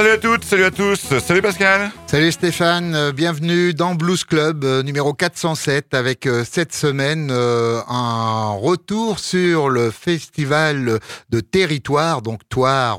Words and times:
Salut 0.00 0.12
à 0.12 0.16
toutes, 0.16 0.44
salut 0.44 0.64
à 0.64 0.70
tous, 0.70 1.18
salut 1.18 1.42
Pascal. 1.42 1.90
Salut 2.10 2.32
Stéphane, 2.32 2.96
euh, 2.96 3.12
bienvenue 3.12 3.72
dans 3.72 3.94
Blues 3.94 4.24
Club 4.24 4.64
euh, 4.64 4.82
numéro 4.82 5.14
407 5.14 5.94
avec 5.94 6.26
euh, 6.26 6.42
cette 6.44 6.74
semaine 6.74 7.30
un 7.30 8.50
retour 8.50 9.20
sur 9.20 9.68
le 9.68 9.92
festival 9.92 10.98
de 11.30 11.40
territoire, 11.40 12.20
donc 12.20 12.40
Toire, 12.48 12.98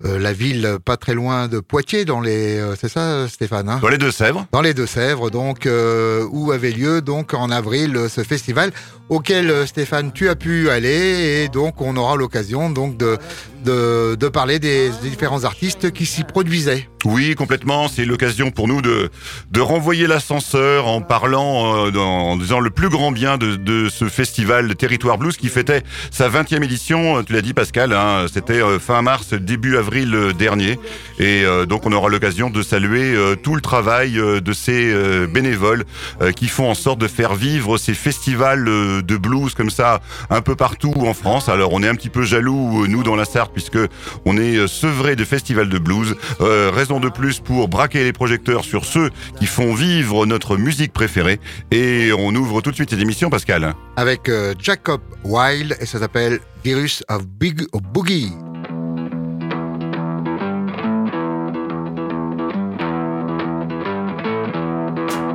la 0.00 0.32
ville 0.32 0.78
pas 0.84 0.96
très 0.96 1.14
loin 1.14 1.48
de 1.48 1.58
Poitiers, 1.58 2.04
dans 2.04 2.20
les, 2.20 2.62
c'est 2.78 2.88
ça 2.88 3.26
Stéphane 3.28 3.68
hein? 3.68 3.78
Dans 3.82 3.88
les 3.88 3.98
Deux-Sèvres. 3.98 4.46
Dans 4.52 4.60
les 4.60 4.72
Deux-Sèvres, 4.74 5.30
donc 5.30 5.68
où 6.30 6.52
avait 6.52 6.70
lieu 6.70 7.00
donc 7.00 7.34
en 7.34 7.50
avril 7.50 7.98
ce 8.08 8.22
festival 8.22 8.70
auquel 9.08 9.66
Stéphane 9.66 10.12
tu 10.12 10.28
as 10.28 10.36
pu 10.36 10.70
aller 10.70 11.42
et 11.42 11.48
donc 11.48 11.80
on 11.80 11.96
aura 11.96 12.16
l'occasion 12.16 12.70
donc 12.70 12.96
de, 12.96 13.18
de, 13.64 14.14
de 14.14 14.28
parler 14.28 14.58
des 14.58 14.90
différents 15.02 15.44
artistes 15.44 15.90
qui 15.90 16.06
s'y 16.06 16.24
produisaient. 16.24 16.88
Oui, 17.04 17.34
complètement. 17.34 17.88
C'est 17.96 18.04
l'occasion 18.04 18.50
pour 18.50 18.68
nous 18.68 18.82
de, 18.82 19.08
de 19.52 19.60
renvoyer 19.62 20.06
l'ascenseur 20.06 20.86
en 20.86 21.00
parlant, 21.00 21.86
euh, 21.86 21.96
en 21.96 22.36
disant 22.36 22.60
le 22.60 22.68
plus 22.68 22.90
grand 22.90 23.10
bien 23.10 23.38
de, 23.38 23.56
de 23.56 23.88
ce 23.88 24.04
festival 24.04 24.68
de 24.68 24.74
Territoire 24.74 25.16
Blues 25.16 25.38
qui 25.38 25.48
fêtait 25.48 25.82
sa 26.10 26.28
20e 26.28 26.62
édition. 26.62 27.24
Tu 27.24 27.32
l'as 27.32 27.40
dit, 27.40 27.54
Pascal, 27.54 27.94
hein, 27.94 28.26
c'était 28.30 28.60
euh, 28.60 28.78
fin 28.78 29.00
mars, 29.00 29.32
début 29.32 29.78
avril 29.78 30.14
euh, 30.14 30.34
dernier. 30.34 30.78
Et 31.18 31.44
donc, 31.66 31.86
on 31.86 31.92
aura 31.92 32.10
l'occasion 32.10 32.50
de 32.50 32.60
saluer 32.60 33.14
tout 33.42 33.54
le 33.54 33.62
travail 33.62 34.12
de 34.12 34.52
ces 34.52 35.26
bénévoles 35.28 35.84
qui 36.36 36.48
font 36.48 36.70
en 36.70 36.74
sorte 36.74 36.98
de 36.98 37.08
faire 37.08 37.34
vivre 37.34 37.78
ces 37.78 37.94
festivals 37.94 38.64
de 38.64 39.16
blues 39.16 39.54
comme 39.54 39.70
ça 39.70 40.02
un 40.28 40.42
peu 40.42 40.56
partout 40.56 40.92
en 40.98 41.14
France. 41.14 41.48
Alors, 41.48 41.72
on 41.72 41.82
est 41.82 41.88
un 41.88 41.94
petit 41.94 42.10
peu 42.10 42.22
jaloux, 42.22 42.86
nous, 42.86 43.02
dans 43.02 43.16
la 43.16 43.24
Sarthe, 43.24 43.52
puisque 43.54 43.78
on 44.26 44.36
est 44.36 44.66
sevré 44.66 45.16
de 45.16 45.24
festivals 45.24 45.70
de 45.70 45.78
blues. 45.78 46.16
raison 46.40 47.00
de 47.00 47.08
plus 47.08 47.40
pour 47.40 47.66
braquer 47.86 48.02
les 48.02 48.12
projecteurs 48.12 48.64
sur 48.64 48.84
ceux 48.84 49.10
qui 49.38 49.46
font 49.46 49.72
vivre 49.72 50.26
notre 50.26 50.56
musique 50.56 50.92
préférée. 50.92 51.38
Et 51.70 52.10
on 52.18 52.34
ouvre 52.34 52.60
tout 52.60 52.70
de 52.70 52.74
suite 52.74 52.90
cette 52.90 53.00
émission, 53.00 53.30
Pascal. 53.30 53.74
Avec 53.96 54.28
euh, 54.28 54.54
Jacob 54.58 55.00
Wild, 55.22 55.76
et 55.80 55.86
ça 55.86 56.00
s'appelle 56.00 56.40
Virus 56.64 57.04
of 57.08 57.28
Big 57.28 57.62
Boogie. 57.92 58.32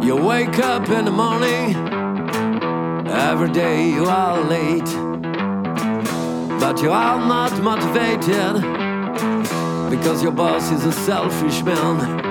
You 0.03 0.17
wake 0.17 0.59
up 0.59 0.89
in 0.89 1.05
the 1.05 1.11
morning, 1.11 1.77
every 3.07 3.49
day 3.51 3.89
you 3.89 4.05
are 4.05 4.37
late, 4.49 4.91
but 6.59 6.81
you 6.81 6.91
are 6.91 7.17
not 7.17 7.51
motivated. 7.63 8.81
because 9.91 10.23
your 10.23 10.31
boss 10.31 10.71
is 10.71 10.85
a 10.85 10.91
selfish 10.91 11.61
man. 11.63 12.30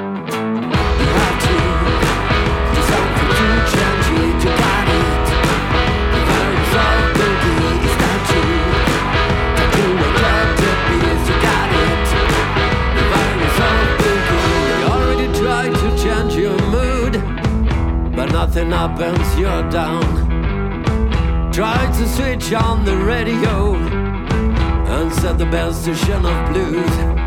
Nothing 18.51 18.71
happens. 18.73 19.39
You're 19.39 19.71
down. 19.71 21.53
Try 21.53 21.87
to 21.87 22.09
switch 22.09 22.53
on 22.53 22.85
the 22.85 22.97
radio 22.97 23.77
and 23.77 25.13
set 25.13 25.39
the 25.39 25.47
best 25.47 25.83
station 25.83 26.27
of 26.27 26.53
blues. 26.53 27.20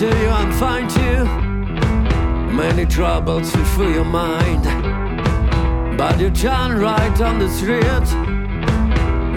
After 0.00 0.16
you 0.22 0.52
find 0.60 0.92
you 0.92 1.24
many 2.54 2.86
troubles 2.86 3.50
to 3.50 3.64
fill 3.64 3.90
your 3.90 4.04
mind. 4.04 4.62
But 5.98 6.20
you 6.20 6.30
turn 6.30 6.78
right 6.78 7.20
on 7.20 7.40
the 7.40 7.48
street 7.48 7.82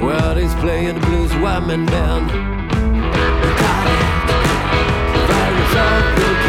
where 0.04 0.36
he's 0.36 0.54
playing 0.56 1.00
blues 1.00 1.34
women 1.38 1.88
band. 1.88 2.30
Got 3.60 3.88
it, 6.28 6.41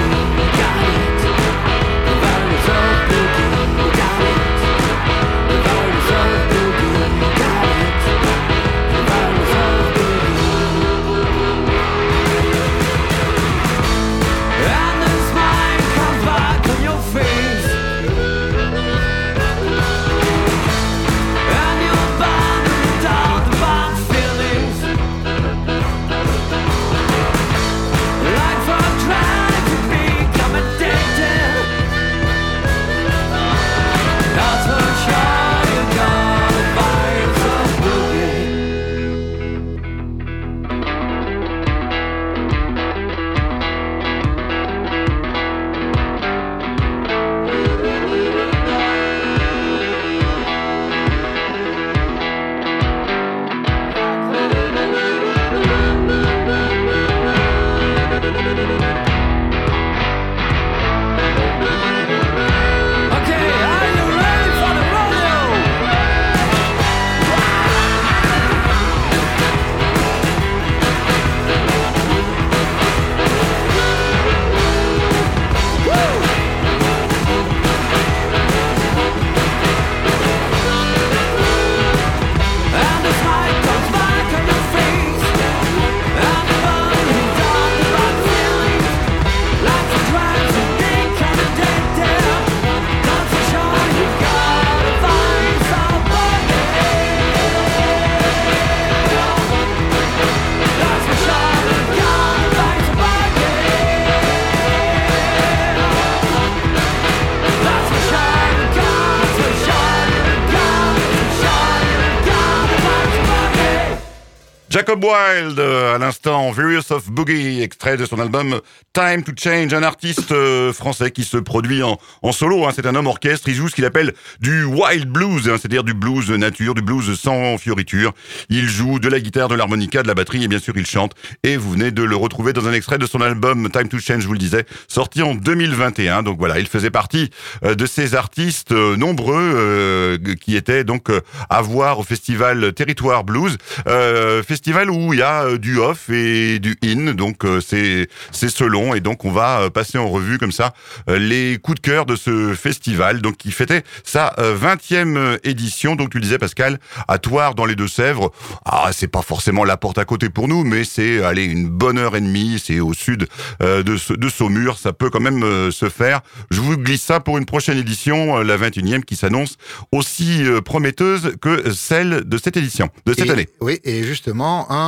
Wild, 115.02 115.58
euh, 115.58 115.96
à 115.96 115.98
l'instant, 115.98 116.52
Various 116.52 116.92
of 116.92 117.10
Boogie, 117.10 117.60
extrait 117.60 117.96
de 117.96 118.06
son 118.06 118.20
album 118.20 118.60
Time 118.92 119.22
to 119.24 119.32
Change, 119.36 119.74
un 119.74 119.82
artiste 119.82 120.32
euh, 120.32 120.72
français 120.72 121.10
qui 121.10 121.24
se 121.24 121.36
produit 121.36 121.82
en, 121.82 121.98
solo. 122.32 122.66
Hein, 122.66 122.70
c'est 122.74 122.86
un 122.86 122.94
homme 122.94 123.08
orchestre, 123.08 123.48
il 123.48 123.54
joue 123.54 123.68
ce 123.68 123.74
qu'il 123.74 123.84
appelle 123.84 124.14
du 124.40 124.64
wild 124.64 125.08
blues, 125.08 125.48
hein, 125.48 125.56
c'est-à-dire 125.58 125.82
du 125.82 125.92
blues 125.94 126.30
nature, 126.30 126.74
du 126.74 126.82
blues 126.82 127.18
sans 127.18 127.58
fioriture. 127.58 128.12
Il 128.48 128.68
joue 128.68 128.98
de 128.98 129.08
la 129.08 129.18
guitare, 129.18 129.48
de 129.48 129.54
l'harmonica, 129.54 130.02
de 130.02 130.08
la 130.08 130.14
batterie 130.14 130.44
et 130.44 130.48
bien 130.48 130.60
sûr 130.60 130.74
il 130.76 130.86
chante. 130.86 131.12
Et 131.42 131.56
vous 131.56 131.72
venez 131.72 131.90
de 131.90 132.02
le 132.02 132.14
retrouver 132.16 132.52
dans 132.52 132.68
un 132.68 132.72
extrait 132.72 132.98
de 132.98 133.06
son 133.06 133.20
album 133.20 133.70
Time 133.70 133.88
to 133.88 133.98
Change, 133.98 134.22
je 134.22 134.26
vous 134.26 134.34
le 134.34 134.38
disais, 134.38 134.66
sorti 134.88 135.22
en 135.22 135.34
2021. 135.34 136.22
Donc 136.22 136.38
voilà, 136.38 136.60
il 136.60 136.66
faisait 136.66 136.90
partie 136.90 137.30
euh, 137.64 137.74
de 137.74 137.86
ces 137.86 138.14
artistes 138.14 138.72
nombreux 138.72 140.18
qui 140.40 140.56
étaient 140.56 140.84
donc 140.84 141.08
à 141.50 141.62
voir 141.62 141.98
au 141.98 142.02
festival 142.04 142.72
Territoire 142.72 143.24
Blues. 143.24 143.56
festival 143.84 144.42
festival 144.62 144.90
où 144.92 145.12
il 145.12 145.20
y 145.20 145.22
a 145.22 145.44
euh, 145.44 145.58
du 145.58 145.78
off 145.78 146.08
et 146.10 146.58
du 146.58 146.76
in, 146.84 147.14
donc 147.14 147.44
euh, 147.44 147.60
c'est 147.60 148.08
c'est 148.30 148.48
selon 148.48 148.94
et 148.94 149.00
donc 149.00 149.24
on 149.24 149.30
va 149.32 149.60
euh, 149.60 149.70
passer 149.70 149.98
en 149.98 150.08
revue 150.08 150.38
comme 150.38 150.52
ça 150.52 150.74
les 151.08 151.58
coups 151.62 151.80
de 151.80 151.86
cœur 151.86 152.06
de 152.06 152.16
ce 152.16 152.54
festival, 152.54 153.20
donc 153.20 153.36
qui 153.36 153.50
fêtait 153.50 153.82
sa 154.04 154.34
20e 154.38 155.38
édition. 155.44 155.96
Donc 155.96 156.10
tu 156.10 156.18
le 156.18 156.22
disais 156.22 156.38
Pascal, 156.38 156.78
à 157.08 157.18
Toire 157.18 157.54
dans 157.54 157.64
les 157.64 157.74
Deux-Sèvres. 157.74 158.30
Ah 158.64 158.90
c'est 158.92 159.08
pas 159.08 159.22
forcément 159.22 159.64
la 159.64 159.76
porte 159.76 159.98
à 159.98 160.04
côté 160.04 160.28
pour 160.28 160.48
nous, 160.48 160.64
mais 160.64 160.84
c'est 160.84 161.22
aller 161.22 161.44
une 161.44 161.68
bonne 161.68 161.98
heure 161.98 162.16
et 162.16 162.20
demie. 162.20 162.60
C'est 162.62 162.80
au 162.80 162.94
sud 162.94 163.26
de 163.60 163.82
de 163.82 164.28
Saumur, 164.28 164.78
ça 164.78 164.92
peut 164.92 165.10
quand 165.10 165.20
même 165.20 165.70
se 165.70 165.88
faire. 165.88 166.20
Je 166.50 166.60
vous 166.60 166.76
glisse 166.76 167.02
ça 167.02 167.20
pour 167.20 167.38
une 167.38 167.46
prochaine 167.46 167.78
édition, 167.78 168.38
la 168.38 168.56
21e, 168.56 169.02
qui 169.02 169.16
s'annonce 169.16 169.56
aussi 169.92 170.44
prometteuse 170.64 171.36
que 171.40 171.72
celle 171.72 172.24
de 172.24 172.38
cette 172.38 172.56
édition, 172.56 172.88
de 173.06 173.14
cette 173.14 173.30
année. 173.30 173.48
Oui, 173.60 173.80
et 173.84 174.02
justement 174.04 174.70
un 174.70 174.81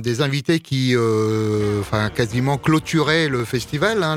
des 0.00 0.22
invités 0.22 0.60
qui, 0.60 0.94
euh, 0.94 1.82
quasiment 2.14 2.58
clôturait 2.58 3.28
le 3.28 3.44
festival, 3.44 4.02
hein, 4.02 4.16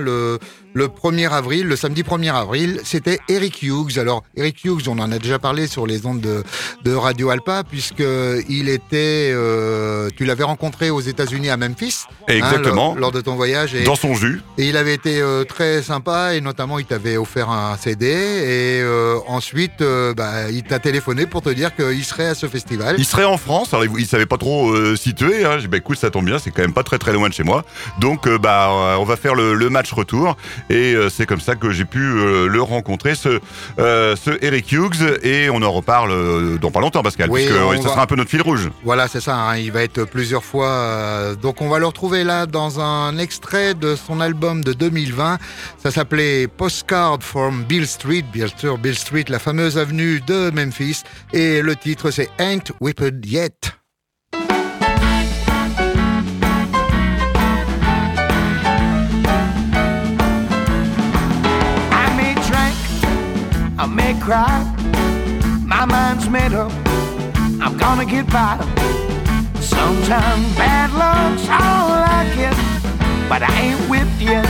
le 0.73 0.87
1er 0.87 1.29
avril, 1.29 1.67
le 1.67 1.75
samedi 1.75 2.03
1er 2.03 2.33
avril, 2.33 2.81
c'était 2.83 3.19
Eric 3.29 3.61
Hughes. 3.61 3.99
Alors, 3.99 4.23
Eric 4.35 4.63
Hughes, 4.63 4.87
on 4.87 4.97
en 4.99 5.11
a 5.11 5.19
déjà 5.19 5.39
parlé 5.39 5.67
sur 5.67 5.85
les 5.85 6.05
ondes 6.05 6.21
de, 6.21 6.43
de 6.83 6.93
Radio 6.93 7.29
Alpa, 7.29 7.63
puisque 7.63 8.03
il 8.49 8.69
était, 8.69 9.31
euh, 9.33 10.09
tu 10.15 10.25
l'avais 10.25 10.43
rencontré 10.43 10.89
aux 10.89 11.01
États-Unis 11.01 11.49
à 11.49 11.57
Memphis. 11.57 12.05
Hein, 12.27 12.33
Exactement. 12.33 12.95
lors, 12.95 13.11
de 13.11 13.21
ton 13.21 13.35
voyage. 13.35 13.75
Et, 13.75 13.83
Dans 13.83 13.95
son 13.95 14.15
jus. 14.15 14.41
Et 14.57 14.67
il 14.67 14.77
avait 14.77 14.95
été 14.95 15.21
euh, 15.21 15.43
très 15.43 15.83
sympa, 15.83 16.33
et 16.33 16.41
notamment, 16.41 16.79
il 16.79 16.85
t'avait 16.85 17.17
offert 17.17 17.49
un 17.49 17.77
CD, 17.77 18.07
et 18.07 18.81
euh, 18.81 19.17
ensuite, 19.27 19.83
bah, 20.17 20.49
il 20.49 20.63
t'a 20.63 20.79
téléphoné 20.79 21.27
pour 21.27 21.41
te 21.41 21.49
dire 21.49 21.75
qu'il 21.75 22.03
serait 22.03 22.27
à 22.27 22.35
ce 22.35 22.47
festival. 22.47 22.95
Il 22.97 23.05
serait 23.05 23.25
en 23.25 23.37
France, 23.37 23.73
alors 23.73 23.85
il, 23.97 24.05
savait 24.07 24.25
pas 24.25 24.37
trop 24.37 24.73
situer. 24.95 25.45
Hein. 25.45 25.57
J'ai 25.57 25.63
dit, 25.63 25.67
bah, 25.67 25.77
écoute, 25.77 25.97
ça 25.97 26.09
tombe 26.09 26.25
bien, 26.25 26.39
c'est 26.39 26.51
quand 26.51 26.61
même 26.61 26.73
pas 26.73 26.83
très 26.83 26.97
très 26.97 27.13
loin 27.13 27.29
de 27.29 27.33
chez 27.33 27.43
moi. 27.43 27.63
Donc, 27.99 28.27
bah, 28.37 28.97
on 28.99 29.03
va 29.03 29.15
faire 29.15 29.35
le, 29.35 29.53
le 29.53 29.69
match 29.69 29.91
retour. 29.93 30.35
Et 30.69 30.93
euh, 30.93 31.09
c'est 31.09 31.25
comme 31.25 31.39
ça 31.39 31.55
que 31.55 31.71
j'ai 31.71 31.85
pu 31.85 31.99
euh, 31.99 32.47
le 32.47 32.61
rencontrer, 32.61 33.15
ce, 33.15 33.39
euh, 33.79 34.15
ce 34.15 34.31
Eric 34.43 34.71
Hughes. 34.71 35.19
Et 35.23 35.49
on 35.49 35.61
en 35.61 35.71
reparle 35.71 36.59
dans 36.59 36.71
pas 36.71 36.79
longtemps, 36.79 37.03
Pascal, 37.03 37.29
oui, 37.29 37.45
puisque 37.45 37.83
ça 37.83 37.89
sera 37.89 38.03
un 38.03 38.05
peu 38.05 38.15
notre 38.15 38.29
fil 38.29 38.41
rouge. 38.41 38.69
Voilà, 38.83 39.07
c'est 39.07 39.21
ça. 39.21 39.35
Hein, 39.35 39.57
il 39.57 39.71
va 39.71 39.83
être 39.83 40.03
plusieurs 40.05 40.43
fois. 40.43 41.35
donc 41.41 41.61
on 41.61 41.69
va 41.69 41.79
le 41.79 41.85
retrouver 41.85 42.23
là 42.23 42.45
dans 42.45 42.79
un 42.79 43.17
extrait 43.17 43.73
de 43.73 43.95
son 43.95 44.21
album 44.21 44.63
de 44.63 44.73
2020. 44.73 45.37
Ça 45.81 45.91
s'appelait 45.91 46.47
Postcard 46.47 47.19
from 47.21 47.63
Bill 47.63 47.87
Street, 47.87 48.25
bien 48.31 48.47
sûr, 48.55 48.77
Bill 48.77 48.95
Street, 48.95 49.25
la 49.29 49.39
fameuse 49.39 49.77
avenue 49.77 50.21
de 50.21 50.51
Memphis. 50.51 51.03
Et 51.33 51.61
le 51.61 51.75
titre, 51.75 52.11
c'est 52.11 52.29
Ain't 52.39 52.71
Whipped 52.79 53.25
Yet. 53.25 53.82
I 63.83 63.85
may 63.85 64.17
cry. 64.17 64.63
My 65.65 65.83
mind's 65.83 66.29
made 66.29 66.53
up. 66.53 66.71
I'm 67.61 67.77
gonna 67.77 68.05
get 68.05 68.25
by. 68.27 68.55
Sometimes 69.59 70.55
bad 70.55 70.89
luck's 70.93 71.49
all 71.49 71.91
I 71.91 72.23
get, 72.33 72.55
but 73.27 73.43
I 73.43 73.51
ain't 73.59 73.81
whipped 73.89 74.21
yet. 74.21 74.47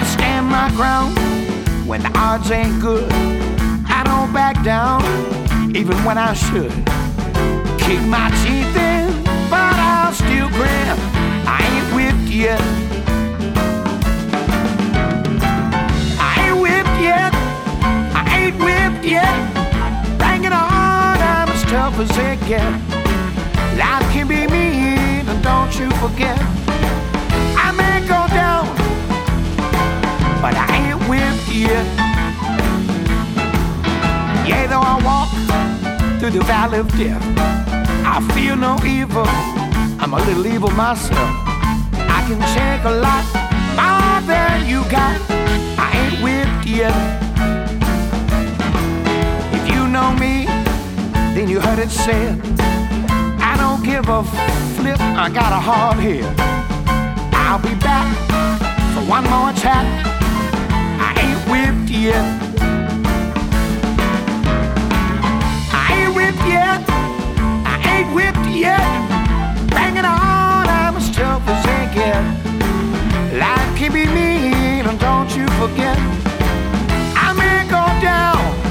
I 0.00 0.02
stand 0.14 0.46
my 0.46 0.70
ground 0.70 1.14
when 1.86 2.00
the 2.00 2.10
odds 2.18 2.50
ain't 2.50 2.80
good. 2.80 3.04
I 3.86 4.02
don't 4.04 4.32
back 4.32 4.64
down, 4.64 5.02
even 5.76 5.98
when 6.06 6.16
I 6.16 6.32
should. 6.32 6.72
Kick 7.84 8.00
my 8.08 8.30
teeth 8.40 8.74
in, 8.74 9.22
but 9.50 9.76
I'll 9.76 10.14
still 10.14 10.48
grin. 10.48 10.96
I 11.46 11.58
ain't 11.68 11.94
whipped 11.94 12.32
yet. 12.32 12.81
As 22.02 22.18
it 22.18 22.38
gets. 22.48 22.94
Life 23.78 24.06
can 24.12 24.26
be 24.26 24.46
mean, 24.54 25.28
and 25.30 25.42
don't 25.42 25.72
you 25.78 25.88
forget. 26.02 26.38
I 27.66 27.68
may 27.80 28.00
go 28.14 28.20
down, 28.42 28.66
but 30.42 30.54
I 30.54 30.66
ain't 30.80 31.00
whipped 31.08 31.48
yet. 31.48 31.86
Yeah, 34.48 34.66
though 34.66 34.86
I 34.92 34.96
walk 35.10 35.30
through 36.18 36.30
the 36.38 36.44
valley 36.44 36.78
of 36.78 36.88
death, 36.98 37.22
I 38.04 38.18
feel 38.34 38.56
no 38.56 38.74
evil. 38.84 39.28
I'm 40.02 40.12
a 40.12 40.18
little 40.26 40.46
evil 40.46 40.70
myself. 40.70 41.30
I 42.16 42.20
can 42.26 42.40
take 42.58 42.84
a 42.84 42.94
lot 43.06 43.24
more 43.78 44.18
than 44.26 44.66
you 44.68 44.82
got. 44.90 45.16
I 45.84 45.88
ain't 46.00 46.22
whipped 46.22 46.66
yet 46.66 46.94
If 49.56 49.68
you 49.74 49.88
know 49.88 50.12
me, 50.14 50.46
then 51.42 51.50
you 51.50 51.60
heard 51.60 51.80
it 51.80 51.90
said. 51.90 52.40
I 53.40 53.56
don't 53.56 53.82
give 53.82 54.08
a 54.08 54.22
flip, 54.76 55.00
I 55.00 55.28
got 55.28 55.52
a 55.52 55.60
hard 55.68 55.96
head. 55.96 56.24
I'll 57.34 57.58
be 57.58 57.74
back 57.80 58.06
for 58.94 59.02
one 59.10 59.24
more 59.24 59.50
attack. 59.50 59.86
I 61.06 61.10
ain't 61.24 61.42
whipped 61.50 61.90
yet. 61.90 62.26
I 65.74 65.86
ain't 65.98 66.14
whipped 66.14 66.46
yet. 66.46 66.80
I 67.74 67.76
ain't 67.92 68.14
whipped 68.14 68.48
yet. 68.48 68.86
Banging 69.70 70.04
on, 70.04 70.68
I'm 70.68 70.94
as 70.96 71.10
tough 71.10 71.42
as 71.48 71.60
they 71.66 71.84
get. 71.98 72.22
Life 73.44 73.70
can 73.78 73.92
be 73.92 74.06
mean, 74.06 74.86
and 74.86 74.98
don't 75.00 75.30
you 75.36 75.46
forget. 75.60 75.98
I 77.26 77.32
may 77.36 77.64
go 77.68 77.82
down 78.00 78.61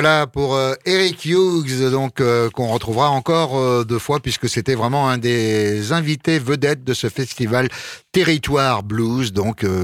voilà 0.00 0.26
pour 0.26 0.54
euh, 0.54 0.72
Eric 0.86 1.26
Hughes, 1.26 1.90
donc 1.90 2.22
euh, 2.22 2.48
qu'on 2.48 2.68
retrouvera 2.68 3.10
encore 3.10 3.58
euh, 3.58 3.84
deux 3.84 3.98
fois 3.98 4.18
puisque 4.18 4.48
c'était 4.48 4.74
vraiment 4.74 5.10
un 5.10 5.18
des 5.18 5.92
invités 5.92 6.38
vedettes 6.38 6.84
de 6.84 6.94
ce 6.94 7.10
festival 7.10 7.68
Territoire 8.10 8.82
Blues, 8.82 9.34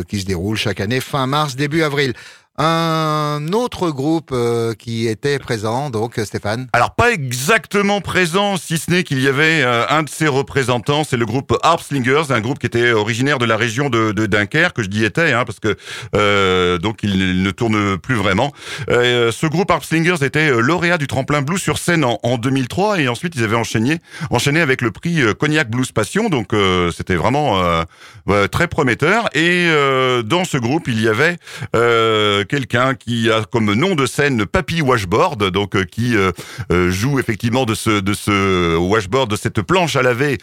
qui 0.08 0.20
se 0.20 0.24
déroule 0.24 0.56
chaque 0.56 0.80
année 0.80 1.00
fin 1.00 1.26
mars 1.26 1.54
début 1.54 1.82
avril. 1.82 2.14
Un 2.58 3.48
autre 3.52 3.90
groupe 3.90 4.30
euh, 4.32 4.72
qui 4.74 5.06
était 5.08 5.38
présent, 5.38 5.90
donc 5.90 6.18
Stéphane. 6.24 6.68
Alors 6.72 6.94
pas 6.94 7.12
exactement 7.12 8.00
présent, 8.00 8.56
si 8.56 8.78
ce 8.78 8.90
n'est 8.90 9.02
qu'il 9.02 9.20
y 9.20 9.28
avait 9.28 9.62
euh, 9.62 9.84
un 9.90 10.02
de 10.02 10.08
ses 10.08 10.26
représentants, 10.26 11.04
c'est 11.04 11.18
le 11.18 11.26
groupe 11.26 11.56
Harpslingers, 11.62 12.30
un 12.30 12.40
groupe 12.40 12.58
qui 12.58 12.66
était 12.66 12.92
originaire 12.92 13.38
de 13.38 13.44
la 13.44 13.56
région 13.56 13.90
de, 13.90 14.12
de 14.12 14.26
Dunkerque, 14.26 14.76
que 14.76 14.82
je 14.82 14.88
dis 14.88 15.04
était, 15.04 15.32
hein, 15.32 15.44
parce 15.44 15.60
que 15.60 15.76
euh, 16.14 16.78
donc 16.78 17.00
il 17.02 17.42
ne 17.42 17.50
tourne 17.50 17.98
plus 17.98 18.14
vraiment. 18.14 18.52
ce 18.88 19.46
groupe 19.46 19.70
Harpslingers 19.70 20.24
était 20.24 20.50
lauréat 20.50 20.98
du 20.98 21.06
tremplin 21.06 21.42
blues 21.42 21.60
sur 21.60 21.78
scène 21.78 22.04
en, 22.04 22.18
en, 22.22 22.38
2003 22.38 23.00
et 23.00 23.08
ensuite 23.08 23.34
ils 23.36 23.44
avaient 23.44 23.56
enchaîné, 23.56 23.98
enchaîné 24.30 24.60
avec 24.60 24.80
le 24.80 24.90
prix 24.90 25.20
Cognac 25.38 25.70
Blues 25.70 25.92
Passion, 25.92 26.28
donc 26.28 26.54
c'était 26.94 27.16
vraiment 27.16 27.60
très 28.50 28.68
prometteur. 28.68 29.28
Et 29.34 29.68
dans 30.24 30.44
ce 30.44 30.56
groupe 30.58 30.88
il 30.88 31.00
y 31.00 31.08
avait 31.08 31.36
quelqu'un 32.46 32.94
qui 32.94 33.30
a 33.30 33.44
comme 33.44 33.72
nom 33.74 33.94
de 33.94 34.06
scène 34.06 34.46
Papy 34.46 34.80
Washboard, 34.80 35.50
donc 35.50 35.76
euh, 35.76 35.84
qui 35.84 36.16
euh, 36.16 36.32
euh, 36.72 36.90
joue 36.90 37.18
effectivement 37.18 37.64
de 37.64 37.74
ce 37.74 38.00
de 38.00 38.14
ce 38.14 38.76
washboard, 38.76 39.30
de 39.30 39.36
cette 39.36 39.62
planche 39.62 39.96
à 39.96 40.02
laver, 40.02 40.38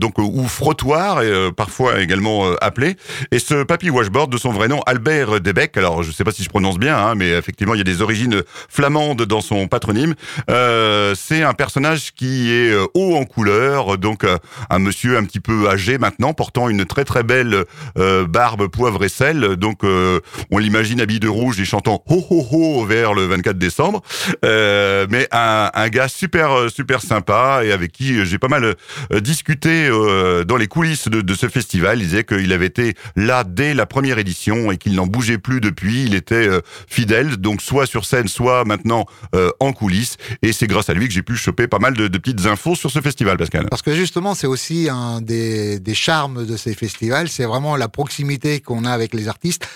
donc 0.00 0.18
ou 0.18 0.46
frottoir, 0.46 1.22
et, 1.22 1.50
parfois 1.52 2.00
également 2.00 2.52
appelé. 2.60 2.96
Et 3.30 3.38
ce 3.38 3.62
Papy 3.62 3.90
Washboard, 3.90 4.30
de 4.30 4.36
son 4.36 4.52
vrai 4.52 4.68
nom 4.68 4.80
Albert 4.86 5.40
Debec. 5.40 5.76
Alors 5.76 6.02
je 6.02 6.10
sais 6.12 6.24
pas 6.24 6.32
si 6.32 6.42
je 6.42 6.48
prononce 6.48 6.78
bien, 6.78 6.96
hein, 6.96 7.14
mais 7.14 7.30
effectivement 7.30 7.74
il 7.74 7.78
y 7.78 7.80
a 7.80 7.84
des 7.84 8.02
origines 8.02 8.42
flamandes 8.68 9.22
dans 9.22 9.40
son 9.40 9.68
patronyme. 9.68 10.14
C'est 10.48 11.42
un 11.42 11.54
personnage 11.54 12.12
qui 12.14 12.52
est 12.52 12.74
haut 12.94 13.16
en 13.16 13.24
couleur, 13.24 13.98
donc 13.98 14.24
un 14.70 14.78
monsieur 14.78 15.16
un 15.16 15.24
petit 15.24 15.40
peu 15.40 15.68
âgé 15.68 15.98
maintenant, 15.98 16.34
portant 16.34 16.68
une 16.68 16.84
très 16.84 17.04
très 17.04 17.22
belle 17.22 17.64
barbe 17.96 18.68
poivre 18.68 19.04
et 19.04 19.08
sel. 19.08 19.56
Donc 19.56 19.80
on 19.82 20.58
l'imagine 20.58 21.00
habillé 21.00 21.20
de 21.20 21.28
rouge 21.38 21.62
chantant 21.64 22.02
ho 22.08 22.24
ho 22.30 22.46
ho 22.50 22.84
vers 22.84 23.14
le 23.14 23.26
24 23.26 23.58
décembre. 23.58 24.02
Euh, 24.44 25.06
mais 25.10 25.28
un, 25.32 25.70
un, 25.72 25.88
gars 25.88 26.08
super 26.08 26.70
super 26.70 27.02
sympa 27.02 27.62
et 27.64 27.72
avec 27.72 27.92
qui 27.92 28.24
j'ai 28.24 28.38
pas 28.38 28.48
mal 28.48 28.76
euh, 29.12 29.20
discuté 29.20 29.88
euh, 29.88 30.44
dans 30.44 30.56
les 30.56 30.66
coulisses 30.66 31.08
de, 31.08 31.20
de, 31.20 31.34
ce 31.34 31.48
festival. 31.48 32.00
Il 32.00 32.04
disait 32.04 32.24
qu'il 32.24 32.52
avait 32.52 32.66
été 32.66 32.94
là 33.16 33.44
dès 33.44 33.74
la 33.74 33.86
première 33.86 34.18
édition 34.18 34.72
et 34.72 34.78
qu'il 34.78 34.94
n'en 34.94 35.06
bougeait 35.06 35.38
plus 35.38 35.60
depuis. 35.60 36.04
Il 36.04 36.14
était 36.14 36.34
euh, 36.34 36.60
fidèle, 36.88 37.36
donc 37.36 37.62
soit 37.62 37.86
sur 37.86 38.04
scène, 38.04 38.28
soit 38.28 38.64
maintenant 38.64 39.06
euh, 39.34 39.50
en 39.60 39.72
coulisses. 39.72 40.16
Et 40.42 40.52
c'est 40.52 40.66
grâce 40.66 40.90
à 40.90 40.94
lui 40.94 41.08
que 41.08 41.14
j'ai 41.14 41.22
pu 41.22 41.36
choper 41.36 41.68
pas 41.68 41.78
mal 41.78 41.94
de, 41.94 42.08
de, 42.08 42.18
petites 42.18 42.46
infos 42.46 42.74
sur 42.74 42.90
ce 42.90 43.00
festival, 43.00 43.36
Pascal. 43.36 43.66
Parce 43.70 43.82
que 43.82 43.94
justement, 43.94 44.34
c'est 44.34 44.46
aussi 44.46 44.88
un 44.90 45.20
des, 45.20 45.78
des 45.78 45.94
charmes 45.94 46.46
de 46.46 46.56
ces 46.56 46.74
festivals, 46.74 47.28
c'est 47.28 47.44
vraiment 47.44 47.76
la 47.76 47.88
proximité 47.88 48.60
qu'on 48.60 48.84
a 48.84 48.90
avec 48.90 49.14
les 49.14 49.28
artistes 49.28 49.66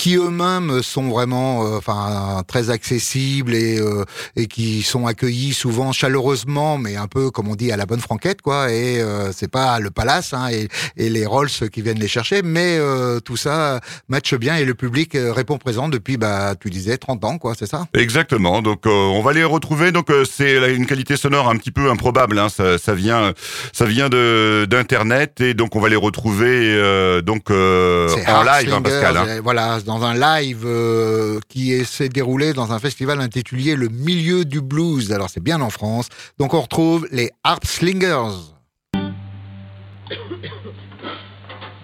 qui 0.00 0.16
eux-mêmes 0.16 0.82
sont 0.82 1.10
vraiment 1.10 1.66
euh, 1.66 1.76
enfin 1.76 2.42
très 2.46 2.70
accessibles 2.70 3.54
et 3.54 3.78
euh, 3.78 4.04
et 4.34 4.46
qui 4.46 4.80
sont 4.80 5.06
accueillis 5.06 5.52
souvent 5.52 5.92
chaleureusement 5.92 6.78
mais 6.78 6.96
un 6.96 7.06
peu 7.06 7.30
comme 7.30 7.48
on 7.48 7.54
dit 7.54 7.70
à 7.70 7.76
la 7.76 7.84
bonne 7.84 8.00
franquette 8.00 8.40
quoi. 8.40 8.72
Et 8.72 8.98
euh, 9.00 9.30
c'est 9.32 9.50
pas 9.50 9.78
le 9.78 9.90
palace 9.90 10.32
hein, 10.32 10.48
et, 10.50 10.68
et 10.96 11.10
les 11.10 11.26
Rolls 11.26 11.50
qui 11.70 11.82
viennent 11.82 11.98
les 11.98 12.08
chercher 12.08 12.40
mais 12.42 12.78
tout 13.24 13.36
ça 13.36 13.80
matche 14.08 14.34
bien 14.34 14.56
et 14.56 14.64
le 14.64 14.74
public 14.74 15.12
répond 15.14 15.58
présent 15.58 15.88
depuis 15.88 16.16
bah 16.16 16.54
tu 16.58 16.70
disais 16.70 16.96
30 16.96 17.24
ans 17.24 17.38
quoi 17.38 17.54
c'est 17.58 17.66
ça? 17.66 17.86
Exactement. 17.92 18.62
Donc 18.62 18.86
on 18.86 19.20
va 19.22 19.32
les 19.32 19.44
retrouver. 19.44 19.92
Donc 19.92 20.08
c'est 20.28 20.74
une 20.74 20.86
qualité 20.86 21.16
sonore 21.16 21.48
un 21.50 21.56
petit 21.56 21.70
peu 21.70 21.90
improbable 21.90 22.38
hein, 22.38 22.48
ça, 22.48 22.78
ça 22.78 22.94
vient 22.94 23.32
ça 23.72 23.84
vient 23.84 24.08
de 24.08 24.66
d'internet 24.68 25.40
et 25.40 25.52
donc 25.52 25.76
on 25.76 25.80
va 25.80 25.88
les 25.88 25.96
retrouver 25.96 27.22
donc 27.22 27.50
en 27.50 28.42
live 28.42 28.72
hein, 28.72 28.82
Pascal 28.82 29.16
hein. 29.16 29.40
Dans 29.78 30.04
un 30.04 30.14
live 30.14 30.64
euh, 30.64 31.38
qui 31.48 31.84
s'est 31.84 32.08
déroulé 32.08 32.52
dans 32.52 32.72
un 32.72 32.78
festival 32.78 33.20
intitulé 33.20 33.76
Le 33.76 33.88
Milieu 33.88 34.44
du 34.44 34.60
Blues. 34.60 35.12
Alors 35.12 35.30
c'est 35.30 35.42
bien 35.42 35.60
en 35.60 35.70
France. 35.70 36.08
Donc 36.38 36.54
on 36.54 36.60
retrouve 36.60 37.06
les 37.12 37.30
Harp 37.44 37.64
Slingers. 37.64 38.52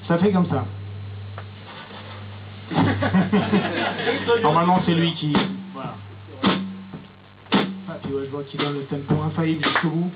Ça 0.09 0.19
fait 0.19 0.33
comme 0.33 0.49
ça. 0.49 0.65
Normalement 4.43 4.81
c'est 4.85 4.95
lui 4.95 5.15
qui... 5.15 5.33
Voilà. 5.73 5.95
Ah, 7.89 7.99
puis 8.03 8.13
ouais, 8.13 8.25
je 8.25 8.31
vois 8.31 8.43
qu'il 8.45 8.59
donne 8.59 8.75
le 8.75 8.85
tempo 8.85 9.23
infaillible 9.23 9.65
jusqu'au 9.65 9.91
bout. 9.91 10.11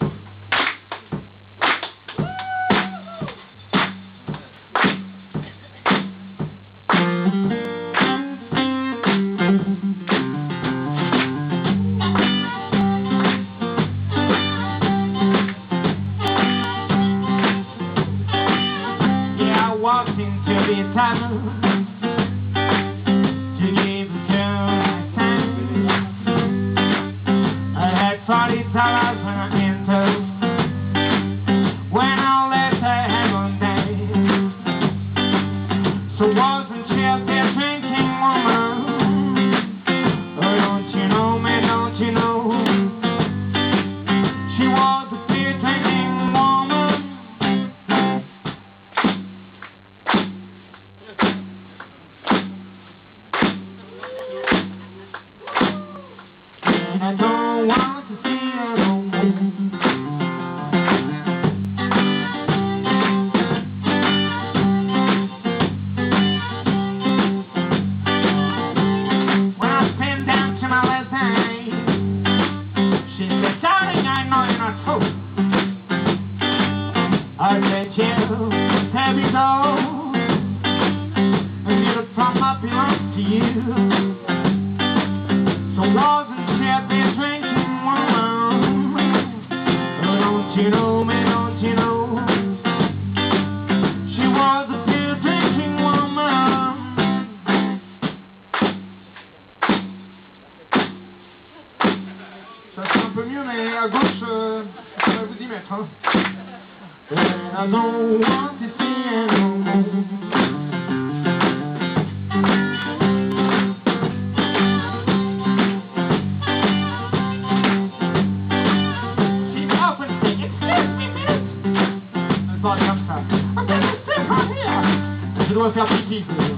On 125.73 125.81
a 125.83 125.85
le 125.85 126.50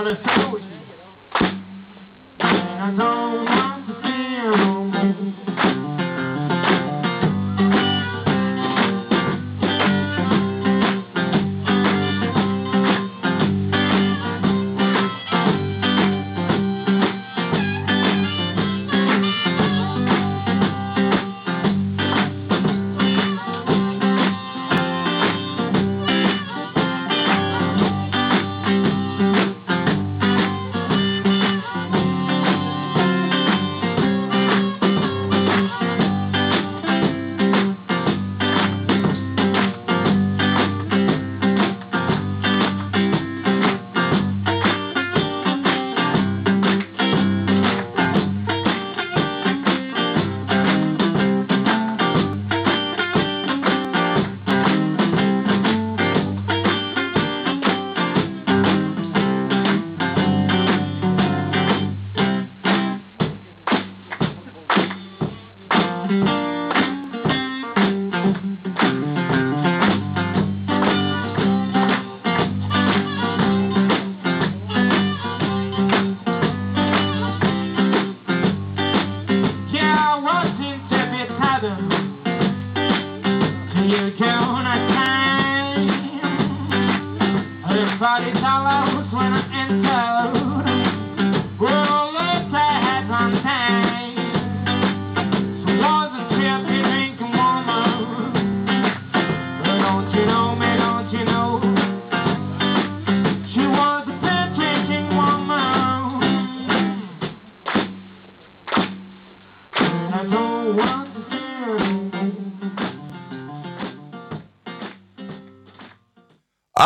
solo 0.00 0.39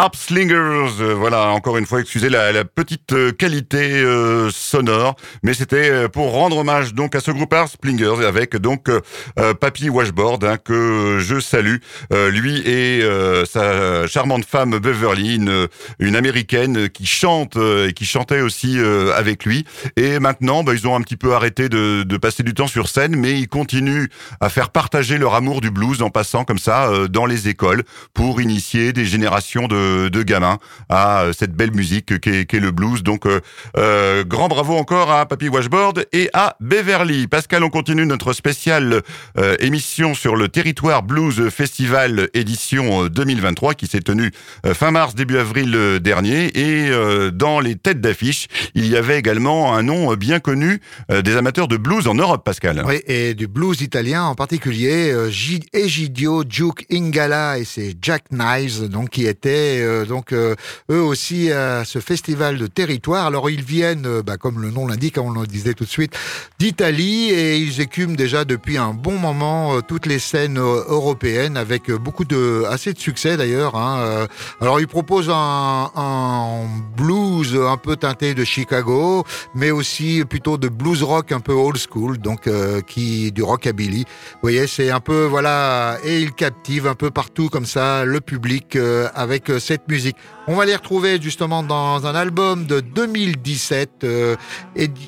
Harp 0.05 0.17
Slingers, 0.17 1.01
euh, 1.01 1.15
voilà, 1.17 1.49
encore 1.49 1.79
une 1.79 1.87
fois, 1.87 1.99
excusez 2.01 2.29
la, 2.29 2.53
la 2.53 2.67
petite 2.67 3.15
euh, 3.15 3.33
qualité 3.33 4.03
euh, 4.03 4.51
sonore, 4.51 5.17
mais 5.43 5.55
c'était 5.55 5.89
euh, 5.91 6.09
pour 6.09 6.31
rendre 6.33 6.59
hommage 6.59 6.93
donc 6.93 7.15
à 7.15 7.21
ce 7.21 7.31
groupe 7.31 7.55
Harp 7.55 7.71
Slingers 7.83 8.23
avec 8.23 8.55
donc 8.55 8.91
euh, 8.91 9.55
Papy 9.55 9.89
Washboard 9.89 10.45
hein, 10.45 10.59
que 10.59 11.21
je 11.21 11.41
salue, 11.41 11.77
lui 12.11 12.59
et 12.67 13.03
sa 13.47 14.07
charmante 14.07 14.45
femme 14.45 14.79
Beverly, 14.79 15.37
une, 15.37 15.69
une 15.99 16.17
américaine 16.17 16.91
qui 16.91 17.07
chante 17.07 17.57
et 17.57 17.95
qui 17.95 18.05
chantait 18.05 18.43
aussi 18.43 18.79
avec 19.17 19.45
lui. 19.45 19.65
Et 19.97 20.19
maintenant, 20.19 20.65
bah, 20.65 20.75
ils 20.75 20.87
ont 20.87 20.95
un 20.95 21.01
petit 21.01 21.17
peu 21.17 21.35
arrêté 21.35 21.69
de, 21.69 22.03
de 22.03 22.17
passer 22.17 22.43
du 22.43 22.53
temps 22.53 22.67
sur 22.67 22.89
scène, 22.89 23.17
mais 23.17 23.39
ils 23.39 23.49
continuent 23.49 24.09
à 24.41 24.49
faire 24.51 24.71
partager 24.71 25.17
leur 25.19 25.35
amour 25.35 25.61
du 25.61 25.71
blues 25.71 26.03
en 26.03 26.11
passant 26.11 26.45
comme 26.45 26.59
ça 26.59 26.91
dans 27.09 27.27
les 27.27 27.49
écoles 27.49 27.85
pour 28.13 28.41
initier 28.41 28.93
des 28.93 29.05
générations 29.05 29.67
de, 29.67 29.94
de 30.11 30.23
gamins 30.23 30.59
à 30.89 31.23
euh, 31.23 31.33
cette 31.33 31.53
belle 31.53 31.73
musique 31.73 32.21
qu'est 32.21 32.45
qu'est 32.45 32.61
le 32.61 32.71
blues. 32.71 33.03
Donc, 33.03 33.27
euh, 33.27 33.41
euh, 33.77 34.25
grand 34.25 34.49
bravo 34.49 34.75
encore 34.77 35.11
à 35.11 35.27
Papy 35.27 35.49
Washboard 35.49 36.07
et 36.13 36.31
à 36.33 36.57
Beverly. 36.61 37.27
Pascal, 37.27 37.65
on 37.65 37.71
continue 37.71 38.07
notre 38.07 38.33
spéciale 38.33 39.03
euh, 39.39 39.57
émission 39.61 40.15
sur 40.15 40.37
le 40.37 40.49
Territoire 40.49 41.03
Blues 41.03 41.49
Festival 41.51 42.29
édition 42.35 43.05
euh, 43.05 43.09
2023 43.09 43.75
qui 43.75 43.87
s'est 43.87 44.01
tenue 44.01 44.31
euh, 44.67 44.75
fin 44.75 44.91
mars, 44.91 45.15
début 45.15 45.39
avril 45.39 45.75
euh, 45.75 45.99
dernier. 45.99 46.47
Et 46.59 46.91
euh, 46.91 47.31
dans 47.31 47.61
les 47.61 47.77
têtes 47.77 48.01
d'affiche, 48.01 48.49
il 48.75 48.87
y 48.87 48.97
avait 48.97 49.19
également 49.19 49.75
un 49.75 49.83
nom 49.83 50.13
euh, 50.13 50.17
bien 50.17 50.41
connu 50.41 50.81
euh, 51.11 51.23
des 51.23 51.37
amateurs 51.37 51.69
de 51.69 51.77
blues 51.77 52.07
en 52.07 52.15
Europe, 52.15 52.45
Pascal. 52.45 52.83
Oui, 52.87 53.01
et 53.07 53.35
du 53.35 53.47
blues 53.47 53.81
italien 53.81 54.25
en 54.25 54.35
particulier, 54.35 55.11
euh, 55.13 55.31
Egidio 55.73 56.45
Duke 56.45 56.87
Ingala 56.91 57.59
et 57.59 57.65
ses 57.65 57.95
Jack 58.01 58.25
Knives, 58.31 58.89
donc 58.89 59.11
qui 59.11 59.27
étaient 59.27 59.84
euh, 59.85 60.05
donc 60.05 60.33
euh, 60.33 60.55
eux 60.91 61.01
aussi 61.03 61.51
à 61.53 61.85
ce 61.85 61.99
festival 61.99 62.59
de 62.59 62.67
territoire. 62.67 63.27
Alors 63.27 63.51
ils 63.51 63.63
viennent, 63.63 64.07
euh, 64.07 64.23
bah, 64.23 64.37
comme 64.37 64.61
le 64.61 64.71
nom 64.71 64.87
l'indique, 64.87 65.19
on 65.19 65.31
le 65.31 65.47
disait 65.47 65.75
tout 65.75 65.85
de 65.85 65.91
suite, 65.91 66.15
d'Italie 66.59 67.31
et 67.31 67.57
ils 67.59 67.81
écument 67.81 68.15
déjà 68.15 68.45
depuis 68.45 68.79
un 68.79 68.93
bon 68.93 69.19
moment 69.19 69.81
toutes 69.83 70.07
les 70.07 70.19
scènes 70.19 70.59
européennes 70.59 71.57
avec 71.57 71.91
beaucoup 71.91 72.25
de 72.25 72.65
assez 72.69 72.93
de 72.93 72.99
succès 72.99 73.37
d'ailleurs. 73.37 73.77
hein. 73.77 74.27
Alors 74.61 74.81
ils 74.81 74.89
proposent 74.89 75.31
un, 75.33 76.67
blues 76.97 77.57
un 77.57 77.77
peu 77.77 77.97
teinté 77.97 78.35
de 78.35 78.45
Chicago, 78.45 79.25
mais 79.55 79.71
aussi 79.71 80.25
plutôt 80.29 80.59
de 80.59 80.69
blues 80.69 81.03
rock 81.03 81.33
un 81.33 81.41
peu 81.41 81.53
old 81.53 81.79
school, 81.79 82.19
donc 82.19 82.47
euh, 82.47 82.81
qui 82.81 83.33
du 83.33 83.43
rockabilly. 83.43 84.05
Vous 84.05 84.39
voyez, 84.43 84.67
c'est 84.67 84.91
un 84.91 85.01
peu 85.01 85.25
voilà 85.25 85.99
et 86.05 86.21
il 86.21 86.33
captive 86.33 86.87
un 86.87 86.95
peu 86.95 87.11
partout 87.11 87.49
comme 87.49 87.67
ça 87.67 88.05
le 88.05 88.21
public 88.21 88.77
avec 89.15 89.51
euh, 89.51 89.59
musique. 89.89 90.17
On 90.47 90.55
va 90.55 90.65
les 90.65 90.75
retrouver 90.75 91.21
justement 91.21 91.63
dans 91.63 92.07
un 92.07 92.15
album 92.15 92.67
de 92.67 92.81
2017, 92.81 93.91
euh, 94.05 94.37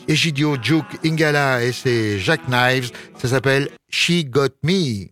Egidio 0.08 0.56
Duke 0.56 0.98
Ingala 1.04 1.62
et 1.62 1.72
ses 1.72 2.18
Jack 2.18 2.42
Knives. 2.48 2.90
Ça 3.18 3.28
s'appelle 3.28 3.68
She 3.90 4.24
Got 4.24 4.48
Me. 4.62 5.08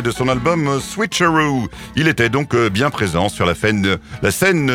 De 0.00 0.10
son 0.10 0.28
album 0.28 0.80
Switcheroo. 0.80 1.68
Il 1.96 2.08
était 2.08 2.30
donc 2.30 2.54
euh, 2.54 2.70
bien 2.70 2.88
présent 2.88 3.28
sur 3.28 3.44
la 3.44 3.54
scène, 3.54 3.98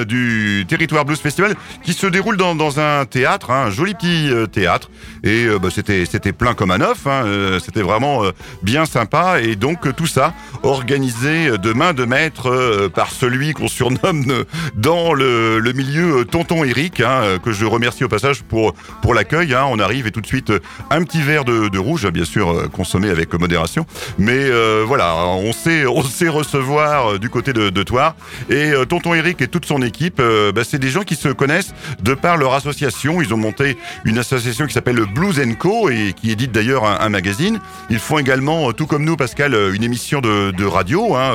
du 0.03 0.65
Territoire 0.67 1.05
Blues 1.05 1.19
Festival 1.19 1.55
qui 1.83 1.93
se 1.93 2.05
déroule 2.05 2.37
dans, 2.37 2.79
un 2.79 3.05
théâtre, 3.05 3.49
hein, 3.49 3.65
un 3.67 3.69
joli 3.71 3.95
petit 3.95 4.29
euh, 4.29 4.45
théâtre. 4.45 4.91
Et 5.23 5.45
euh, 5.45 5.57
bah, 5.57 5.69
c'était 5.73 6.05
c'était 6.05 6.33
plein 6.33 6.53
comme 6.53 6.69
un 6.69 6.81
œuf, 6.81 7.07
hein, 7.07 7.23
euh, 7.25 7.59
c'était 7.59 7.81
vraiment 7.81 8.21
bien 8.61 8.85
sympa. 8.85 9.41
Et 9.41 9.55
donc 9.55 9.95
tout 9.95 10.05
ça 10.05 10.33
organisé 10.61 11.57
de 11.57 11.73
main 11.73 11.93
de 11.93 12.05
maître 12.05 12.89
par 12.93 13.09
celui 13.09 13.53
qu'on 13.53 13.67
surnomme 13.67 14.43
dans 14.77 15.13
le, 15.13 15.59
le 15.59 15.73
milieu 15.73 16.19
euh, 16.19 16.23
Tonton 16.23 16.63
Eric, 16.63 17.01
hein, 17.01 17.21
euh, 17.23 17.37
que 17.39 17.51
je 17.51 17.65
remercie 17.65 18.03
au 18.03 18.07
passage 18.07 18.43
pour, 18.43 18.73
pour 19.01 19.13
l'accueil. 19.13 19.53
hein. 19.53 19.65
On 19.67 19.79
arrive 19.79 20.05
et 20.07 20.11
tout 20.11 20.21
de 20.21 20.27
suite 20.27 20.51
euh, 20.51 20.59
un 20.91 21.03
petit 21.03 21.21
verre 21.21 21.43
de, 21.45 21.67
de 21.67 21.79
rouge, 21.79 22.07
bien 22.09 22.25
sûr 22.25 22.69
consommé 22.71 23.09
avec 23.09 23.33
modération. 23.33 23.85
Mais 24.19 24.37
euh, 24.37 24.83
voilà, 24.87 25.15
on 25.17 25.51
sait, 25.51 25.85
on 25.87 26.03
sait 26.03 26.29
recevoir 26.29 27.19
du 27.19 27.29
côté 27.29 27.53
de, 27.53 27.69
de 27.69 27.83
Toire. 27.83 28.15
Et 28.49 28.71
Tonton 28.87 29.13
Eric 29.15 29.41
et 29.41 29.47
toute 29.47 29.65
son 29.65 29.81
équipe, 29.81 30.21
bah, 30.53 30.61
c'est 30.63 30.79
des 30.79 30.89
gens 30.89 31.01
qui 31.03 31.15
se 31.15 31.29
connaissent 31.29 31.73
de 32.01 32.13
par 32.13 32.37
leur 32.37 32.53
association. 32.53 33.21
Ils 33.21 33.33
ont 33.33 33.37
monté 33.37 33.77
une 34.05 34.19
association 34.19 34.67
qui 34.67 34.73
s'appelle 34.73 35.01
Blues 35.13 35.41
Co 35.59 35.89
et 35.89 36.13
qui 36.13 36.31
édite 36.31 36.51
d'ailleurs 36.51 36.85
un, 36.85 36.99
un 36.99 37.09
magazine. 37.09 37.59
Ils 37.89 37.99
font 37.99 38.19
également, 38.19 38.71
tout 38.73 38.85
comme 38.85 39.03
nous, 39.05 39.15
Pascal, 39.17 39.55
une 39.73 39.83
émission 39.83 40.21
de, 40.21 40.51
de 40.51 40.65
radio 40.65 41.15
hein, 41.15 41.31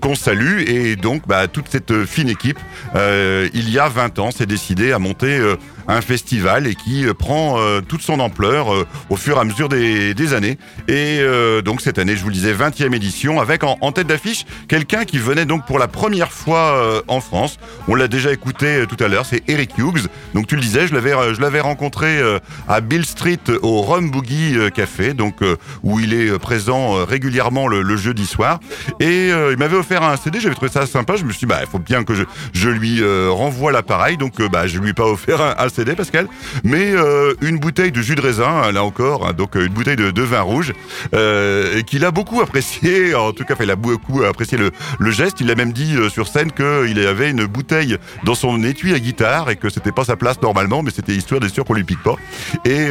qu'on 0.00 0.14
salue. 0.14 0.62
Et 0.66 0.96
donc, 0.96 1.26
bah, 1.26 1.46
toute 1.48 1.66
cette 1.68 2.04
fine 2.04 2.28
équipe, 2.28 2.58
il 2.94 3.70
y 3.70 3.78
a 3.78 3.88
20 3.88 4.18
ans, 4.18 4.30
s'est 4.30 4.46
décidé 4.46 4.92
à 4.92 4.98
monter 4.98 5.38
euh, 5.38 5.56
un 5.90 6.00
festival 6.00 6.66
et 6.66 6.74
qui 6.74 7.06
euh, 7.06 7.14
prend 7.14 7.58
euh, 7.58 7.80
toute 7.80 8.02
son 8.02 8.20
ampleur 8.20 8.72
euh, 8.72 8.86
au 9.08 9.16
fur 9.16 9.36
et 9.36 9.40
à 9.40 9.44
mesure 9.44 9.68
des, 9.68 10.34
années. 10.34 10.58
Et 10.86 11.20
donc 11.64 11.80
cette 11.80 11.98
année, 11.98 12.14
je 12.14 12.22
vous 12.22 12.28
le 12.28 12.34
disais, 12.34 12.52
20e 12.52 12.94
édition, 12.94 13.40
avec 13.40 13.64
en, 13.64 13.92
tête 13.92 14.06
d'affiche 14.06 14.44
quelqu'un 14.68 15.04
qui 15.04 15.18
venait 15.18 15.44
donc 15.44 15.66
pour 15.66 15.78
la 15.80 15.88
première 15.88 16.30
fois 16.30 17.02
en 17.08 17.20
France. 17.20 17.58
On 17.88 17.96
l'a 17.96 18.06
déjà 18.06 18.30
écouté 18.30 18.84
tout 18.88 19.02
à 19.02 19.08
l'heure, 19.08 19.26
c'est 19.26 19.42
Eric 19.48 19.76
Hughes. 19.76 20.06
Donc 20.34 20.46
tu 20.46 20.54
le 20.54 20.60
disais, 20.60 20.86
je 20.86 20.94
l'avais, 20.94 21.34
je 21.34 21.40
l'avais 21.40 21.60
rencontré 21.60 22.20
à 22.68 22.80
Bill 22.80 23.04
Street 23.04 23.40
au 23.62 23.80
Rum 23.80 24.10
Boogie 24.10 24.56
Café, 24.72 25.14
donc 25.14 25.40
où 25.82 25.98
il 25.98 26.14
est 26.14 26.38
présent 26.38 27.04
régulièrement 27.04 27.66
le, 27.66 27.96
jeudi 27.96 28.26
soir. 28.26 28.60
Et 29.00 29.28
il 29.28 29.56
m'avait 29.56 29.76
offert 29.76 30.04
un 30.04 30.16
CD, 30.16 30.38
j'avais 30.38 30.54
trouvé 30.54 30.70
ça 30.70 30.86
sympa. 30.86 31.16
Je 31.16 31.24
me 31.24 31.30
suis 31.30 31.40
dit, 31.40 31.46
bah, 31.46 31.60
il 31.62 31.68
faut 31.68 31.78
bien 31.80 32.04
que 32.04 32.14
je, 32.14 32.68
lui 32.68 33.02
renvoie 33.28 33.72
l'appareil. 33.72 34.16
Donc, 34.16 34.40
bah, 34.42 34.66
je 34.66 34.78
lui 34.78 34.90
ai 34.90 34.94
pas 34.94 35.06
offert 35.06 35.40
un, 35.40 35.54
un 35.58 35.68
CD, 35.68 35.79
Pascal, 35.84 36.28
mais 36.64 36.92
euh, 36.92 37.34
une 37.40 37.58
bouteille 37.58 37.92
de 37.92 38.00
jus 38.02 38.14
de 38.14 38.20
raisin, 38.20 38.62
hein, 38.64 38.72
là 38.72 38.84
encore, 38.84 39.26
hein, 39.26 39.32
donc 39.32 39.56
euh, 39.56 39.66
une 39.66 39.72
bouteille 39.72 39.96
de, 39.96 40.22
vin 40.22 40.40
rouge, 40.40 40.72
euh, 41.14 41.78
et 41.78 41.82
qu'il 41.82 42.04
a 42.04 42.10
beaucoup 42.10 42.40
apprécié. 42.40 43.14
En 43.20 43.32
tout 43.32 43.44
cas, 43.44 43.54
il 43.60 43.70
a 43.70 43.76
beaucoup 43.76 44.22
apprécié 44.22 44.58
le, 44.58 45.10
geste. 45.10 45.40
Il 45.40 45.50
a 45.50 45.54
même 45.54 45.72
dit 45.72 45.96
sur 46.10 46.26
scène 46.26 46.50
qu'il 46.52 47.06
avait 47.06 47.30
une 47.30 47.44
bouteille 47.46 47.96
dans 48.24 48.34
son 48.34 48.62
étui 48.64 48.94
à 48.94 48.98
guitare 48.98 49.50
et 49.50 49.56
que 49.56 49.68
c'était 49.68 49.92
pas 49.92 50.04
sa 50.04 50.16
place 50.16 50.40
normalement, 50.42 50.82
mais 50.82 50.90
c'était 50.90 51.12
histoire 51.12 51.40
d'être 51.40 51.52
sûr 51.52 51.64
qu'on 51.64 51.74
lui 51.74 51.84
pique 51.84 52.02
pas. 52.02 52.16
Et 52.64 52.88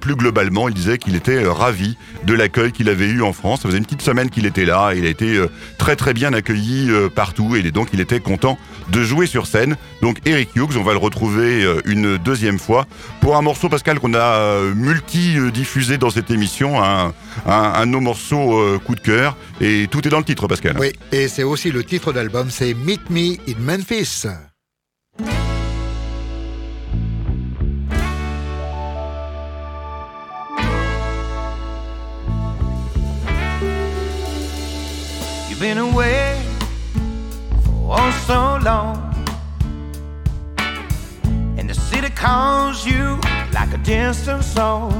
plus 0.00 0.16
globalement, 0.16 0.68
il 0.68 0.74
disait 0.74 0.98
qu'il 0.98 1.14
était 1.16 1.46
ravi 1.46 1.96
de 2.24 2.34
l'accueil 2.34 2.72
qu'il 2.72 2.88
avait 2.88 3.06
eu 3.06 3.22
en 3.22 3.32
France. 3.32 3.62
Ça 3.62 3.68
faisait 3.68 3.78
une 3.78 3.84
petite 3.84 4.02
semaine 4.02 4.28
qu'il 4.28 4.46
était 4.46 4.64
là. 4.64 4.92
Il 4.94 5.06
a 5.06 5.08
été 5.08 5.40
très 5.78 5.96
très 5.96 6.12
bien 6.14 6.32
accueilli 6.32 6.90
partout 7.14 7.56
et 7.56 7.62
donc 7.70 7.88
il 7.92 8.00
était 8.00 8.20
content 8.20 8.58
de 8.90 9.02
jouer 9.02 9.26
sur 9.26 9.46
scène. 9.46 9.76
Donc 10.02 10.18
Eric 10.26 10.50
Hughes, 10.56 10.76
on 10.76 10.82
va 10.82 10.92
le 10.92 10.98
retrouver 10.98 11.64
une 11.84 12.18
deuxième 12.18 12.58
fois 12.58 12.86
pour 13.20 13.36
un 13.36 13.42
morceau 13.42 13.68
Pascal 13.68 13.98
qu'on 14.00 14.14
a 14.14 14.18
euh, 14.18 14.74
multi-diffusé 14.74 15.98
dans 15.98 16.10
cette 16.10 16.30
émission, 16.30 16.82
un, 16.82 17.12
un, 17.46 17.52
un 17.52 17.86
de 17.86 17.92
nos 17.92 18.00
morceaux 18.00 18.58
euh, 18.58 18.78
coup 18.78 18.94
de 18.94 19.00
cœur 19.00 19.36
et 19.60 19.86
tout 19.90 20.06
est 20.06 20.10
dans 20.10 20.18
le 20.18 20.24
titre 20.24 20.46
Pascal. 20.48 20.76
Oui, 20.78 20.92
et 21.12 21.28
c'est 21.28 21.42
aussi 21.42 21.70
le 21.70 21.84
titre 21.84 22.12
d'album, 22.12 22.50
c'est 22.50 22.74
Meet 22.74 23.10
Me 23.10 23.34
in 23.48 23.58
Memphis. 23.58 24.26
You've 35.48 35.60
been 35.60 35.78
away 35.78 36.36
for 37.64 37.96
oh 37.98 38.10
so 38.26 38.58
long. 38.64 39.07
Calls 42.18 42.84
you 42.84 43.16
like 43.52 43.72
a 43.72 43.78
distant 43.78 44.42
song. 44.42 44.90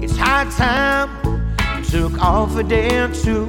It's 0.00 0.16
high 0.16 0.48
time 0.50 1.10
you 1.76 1.84
took 1.84 2.22
off 2.22 2.56
a 2.56 2.62
day 2.62 2.98
or 2.98 3.12
two. 3.12 3.46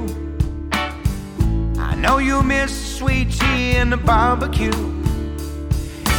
I 1.78 1.94
know 1.94 2.18
you 2.18 2.42
miss 2.42 2.72
sweet 2.98 3.30
tea 3.30 3.76
and 3.76 3.92
the 3.92 3.96
barbecue. 3.96 4.72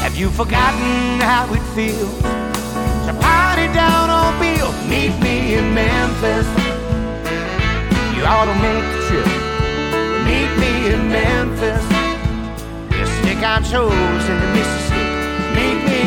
Have 0.04 0.16
you 0.16 0.30
forgotten 0.30 1.20
how 1.20 1.54
it 1.54 1.64
feels 1.76 2.22
to 3.06 3.14
party 3.20 3.68
down 3.74 4.10
on 4.10 4.32
Bill? 4.40 4.72
Meet 4.88 5.20
me 5.20 5.56
in 5.56 5.74
Memphis. 5.74 6.48
You 8.16 8.24
ought 8.24 8.48
to 8.52 8.58
make 8.68 8.86
the 8.94 9.00
trip. 9.08 9.30
Meet 10.30 10.52
me 10.64 10.94
in 10.94 11.10
Memphis. 11.10 11.84
We'll 12.90 13.12
stick 13.20 13.44
our 13.44 13.60
toes 13.60 14.30
in 14.30 14.40
the 14.40 14.48
Mississippi. 14.56 14.81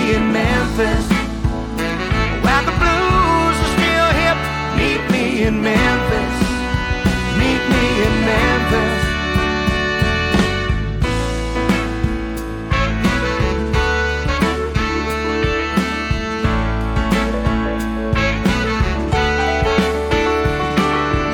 Me 0.05 0.11
in 0.17 0.33
Memphis. 0.33 1.07
Where 2.45 2.63
the 2.69 2.75
blues 2.83 3.57
are 3.65 3.73
still 3.77 4.09
hip. 4.21 4.39
Meet 4.77 5.03
me 5.11 5.25
in 5.45 5.55
Memphis. 5.63 6.37
Meet 7.39 7.63
me 7.73 7.85
in 8.07 8.15
Memphis. 8.29 8.97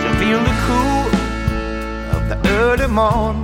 To 0.03 0.09
feel 0.21 0.41
the 0.49 0.55
cool 0.67 1.07
of 2.17 2.23
the 2.29 2.37
early 2.51 2.87
morn. 2.87 3.37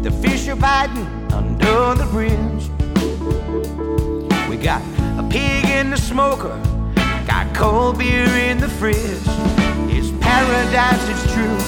The 0.00 0.12
fish 0.12 0.46
are 0.46 0.54
biting 0.54 1.08
under 1.32 1.96
the 1.96 2.06
bridge. 2.12 2.64
We 4.48 4.56
got 4.56 4.80
a 5.18 5.24
pig 5.28 5.64
in 5.64 5.90
the 5.90 5.96
smoker, 5.96 6.56
got 7.26 7.52
cold 7.52 7.98
beer 7.98 8.28
in 8.48 8.58
the 8.58 8.68
fridge. 8.68 9.26
It's 9.90 10.12
paradise, 10.22 11.04
it's 11.12 11.26
true. 11.34 11.58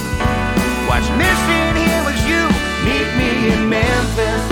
What's 0.86 1.10
missing 1.22 1.74
here 1.82 2.02
was 2.06 2.20
you. 2.30 2.44
Meet 2.86 3.10
me 3.18 3.30
in 3.52 3.68
Memphis. 3.68 4.44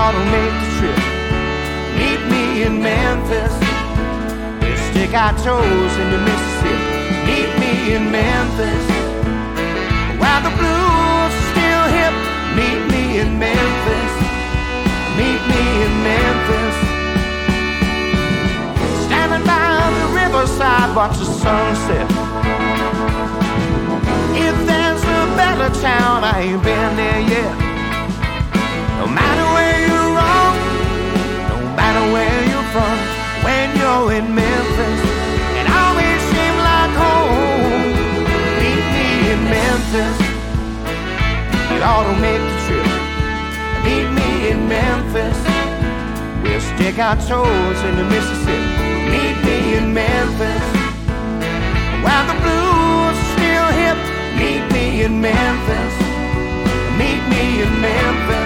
Ought 0.00 0.12
to 0.16 0.24
make 0.36 0.54
the 0.62 0.70
trip. 0.78 1.00
Meet 2.00 2.22
me 2.32 2.62
in 2.62 2.80
Memphis. 2.80 3.52
We'll 4.62 4.80
stick 4.90 5.12
our 5.12 5.34
toes 5.44 5.92
in 5.98 6.10
the 6.10 6.18
Mississippi. 6.24 6.51
Meet 7.42 7.58
me 7.58 7.94
in 7.96 8.04
Memphis. 8.12 8.86
While 10.22 10.42
the 10.46 10.54
blues 10.60 11.32
are 11.34 11.46
still 11.50 11.84
hip. 11.98 12.14
Meet 12.54 12.82
me 12.94 13.18
in 13.18 13.36
Memphis. 13.36 14.14
Meet 15.18 15.42
me 15.50 15.62
in 15.84 15.92
Memphis. 16.06 16.76
Standing 19.06 19.44
by 19.44 19.90
the 19.98 20.06
riverside, 20.22 20.94
watch 20.94 21.18
the 21.18 21.24
sunset. 21.24 22.06
If 24.46 24.56
there's 24.68 25.02
a 25.02 25.20
better 25.34 25.70
town, 25.80 26.22
I 26.22 26.46
ain't 26.46 26.62
been 26.62 26.96
there 26.96 27.22
yet. 27.34 27.54
No 29.00 29.06
matter 29.08 29.46
where 29.56 29.78
you're 29.88 30.10
wrong, 30.14 30.54
no 31.50 31.56
matter 31.74 32.04
where 32.14 32.40
you're 32.50 32.70
from, 32.70 32.96
when 33.42 33.66
you're 33.80 34.12
in 34.12 34.32
Memphis, 34.32 34.81
You 41.82 41.88
ought 41.88 42.16
make 42.20 42.38
the 42.38 42.58
trip. 42.62 42.86
Meet 43.82 44.08
me 44.14 44.50
in 44.50 44.68
Memphis. 44.68 45.38
We'll 46.44 46.60
stick 46.60 46.96
our 47.00 47.16
toes 47.16 47.78
in 47.82 47.96
the 47.96 48.04
Mississippi. 48.04 49.10
Meet 49.10 49.36
me 49.42 49.76
in 49.78 49.92
Memphis. 49.92 50.62
While 52.04 52.26
the 52.30 52.38
blues 52.38 53.18
are 53.18 53.30
still 53.34 53.68
hip, 53.82 53.98
meet 54.38 54.64
me 54.72 55.02
in 55.02 55.20
Memphis. 55.20 55.94
Meet 57.00 57.22
me 57.34 57.62
in 57.62 57.80
Memphis. 57.80 58.41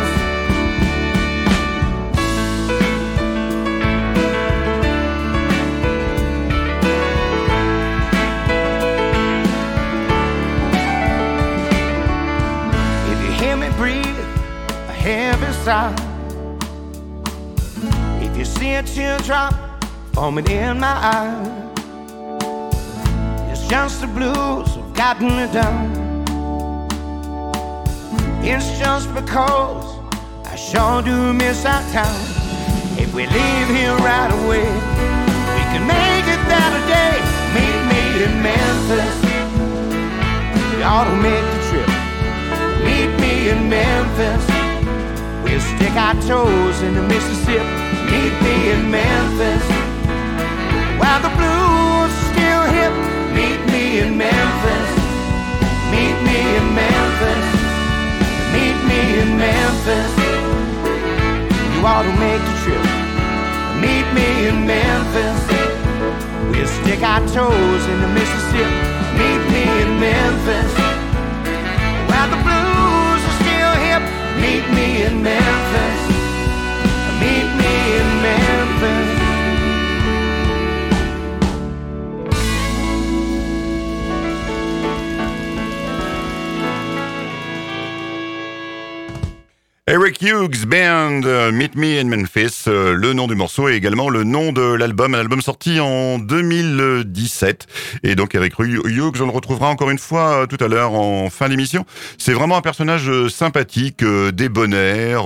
Heavy 15.06 15.52
sigh. 15.64 15.94
If 18.20 18.36
you 18.36 18.44
see 18.44 18.74
a 18.74 18.82
teardrop 18.82 19.54
forming 20.12 20.48
in 20.48 20.80
my 20.80 20.96
eye, 21.16 21.46
it's 23.52 23.68
just 23.68 24.00
the 24.00 24.08
blues 24.08 24.68
have 24.74 24.94
gotten 24.94 25.28
me 25.28 25.46
down. 25.52 25.94
It's 28.42 28.78
just 28.80 29.14
because 29.14 29.86
I 30.44 30.56
sure 30.56 31.02
do 31.02 31.32
miss 31.32 31.64
our 31.64 31.82
town. 31.92 32.20
If 32.98 33.14
we 33.14 33.26
leave 33.26 33.68
here 33.78 33.96
right 34.10 34.32
away, 34.42 34.66
we 35.54 35.62
can 35.72 35.86
make 35.86 36.26
it 36.34 36.42
that 36.50 36.72
a 36.78 36.82
day. 36.98 37.14
Meet 37.54 37.78
me 37.92 38.02
in 38.24 38.32
Memphis. 38.42 39.16
We 40.74 40.82
ought 40.82 41.04
to 41.04 41.16
make 41.28 41.46
the 41.54 41.60
trip. 41.68 41.90
Meet 42.84 43.10
me 43.20 43.50
in 43.50 43.68
Memphis. 43.68 44.55
We'll 45.46 45.60
stick 45.60 45.94
our 45.94 46.14
toes 46.26 46.82
in 46.82 46.94
the 46.94 47.02
Mississippi. 47.02 47.62
Meet 48.10 48.34
me 48.42 48.70
in 48.72 48.90
Memphis. 48.90 49.64
While 50.98 51.22
the 51.22 51.30
blues 51.38 52.12
still 52.34 52.64
hip. 52.74 52.92
Meet 53.30 53.60
me 53.70 54.00
in 54.00 54.18
Memphis. 54.18 54.90
Meet 55.94 56.16
me 56.26 56.38
in 56.58 56.66
Memphis. 56.74 57.46
Meet 58.54 58.78
me 58.90 59.00
in 59.22 59.38
Memphis. 59.38 60.12
You 61.72 61.86
ought 61.86 62.02
to 62.02 62.14
make 62.18 62.42
the 62.42 62.56
trip. 62.66 62.84
Meet 63.80 64.06
me 64.18 64.48
in 64.48 64.66
Memphis. 64.66 65.40
We'll 66.50 66.66
stick 66.82 67.02
our 67.02 67.20
toes 67.28 67.82
in 67.86 68.00
the 68.02 68.08
Mississippi. 68.18 68.66
Meet 69.14 69.42
me 69.54 69.62
in 69.82 70.00
Memphis. 70.00 70.85
Me 74.74 75.02
in 75.04 75.22
Memphis. 75.22 76.05
Hughes 90.22 90.66
Band, 90.66 91.22
euh, 91.24 91.52
Meet 91.52 91.74
Me 91.74 91.98
in 91.98 92.04
Memphis, 92.04 92.64
euh, 92.68 92.94
le 92.94 93.12
nom 93.12 93.26
du 93.26 93.34
morceau 93.34 93.68
et 93.68 93.74
également 93.74 94.08
le 94.08 94.24
nom 94.24 94.52
de 94.52 94.62
l'album, 94.62 95.14
un 95.14 95.18
album 95.18 95.42
sorti 95.42 95.80
en 95.80 96.18
2017. 96.18 97.66
Et 98.02 98.14
donc 98.14 98.34
Eric 98.34 98.54
Hughes, 98.58 99.20
on 99.20 99.26
le 99.26 99.30
retrouvera 99.30 99.68
encore 99.68 99.90
une 99.90 99.98
fois 99.98 100.42
euh, 100.42 100.46
tout 100.46 100.62
à 100.64 100.68
l'heure 100.68 100.94
en 100.94 101.28
fin 101.28 101.48
d'émission. 101.48 101.84
C'est 102.18 102.32
vraiment 102.32 102.56
un 102.56 102.60
personnage 102.60 103.10
sympathique, 103.28 104.04
débonnaire, 104.32 105.24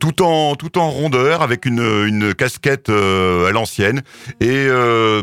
tout 0.00 0.22
en 0.22 0.54
tout 0.56 0.78
en 0.78 0.90
rondeur, 0.90 1.42
avec 1.42 1.66
une, 1.66 2.34
casquette 2.34 2.88
à 2.88 3.50
l'ancienne. 3.50 4.02
Et 4.40 4.66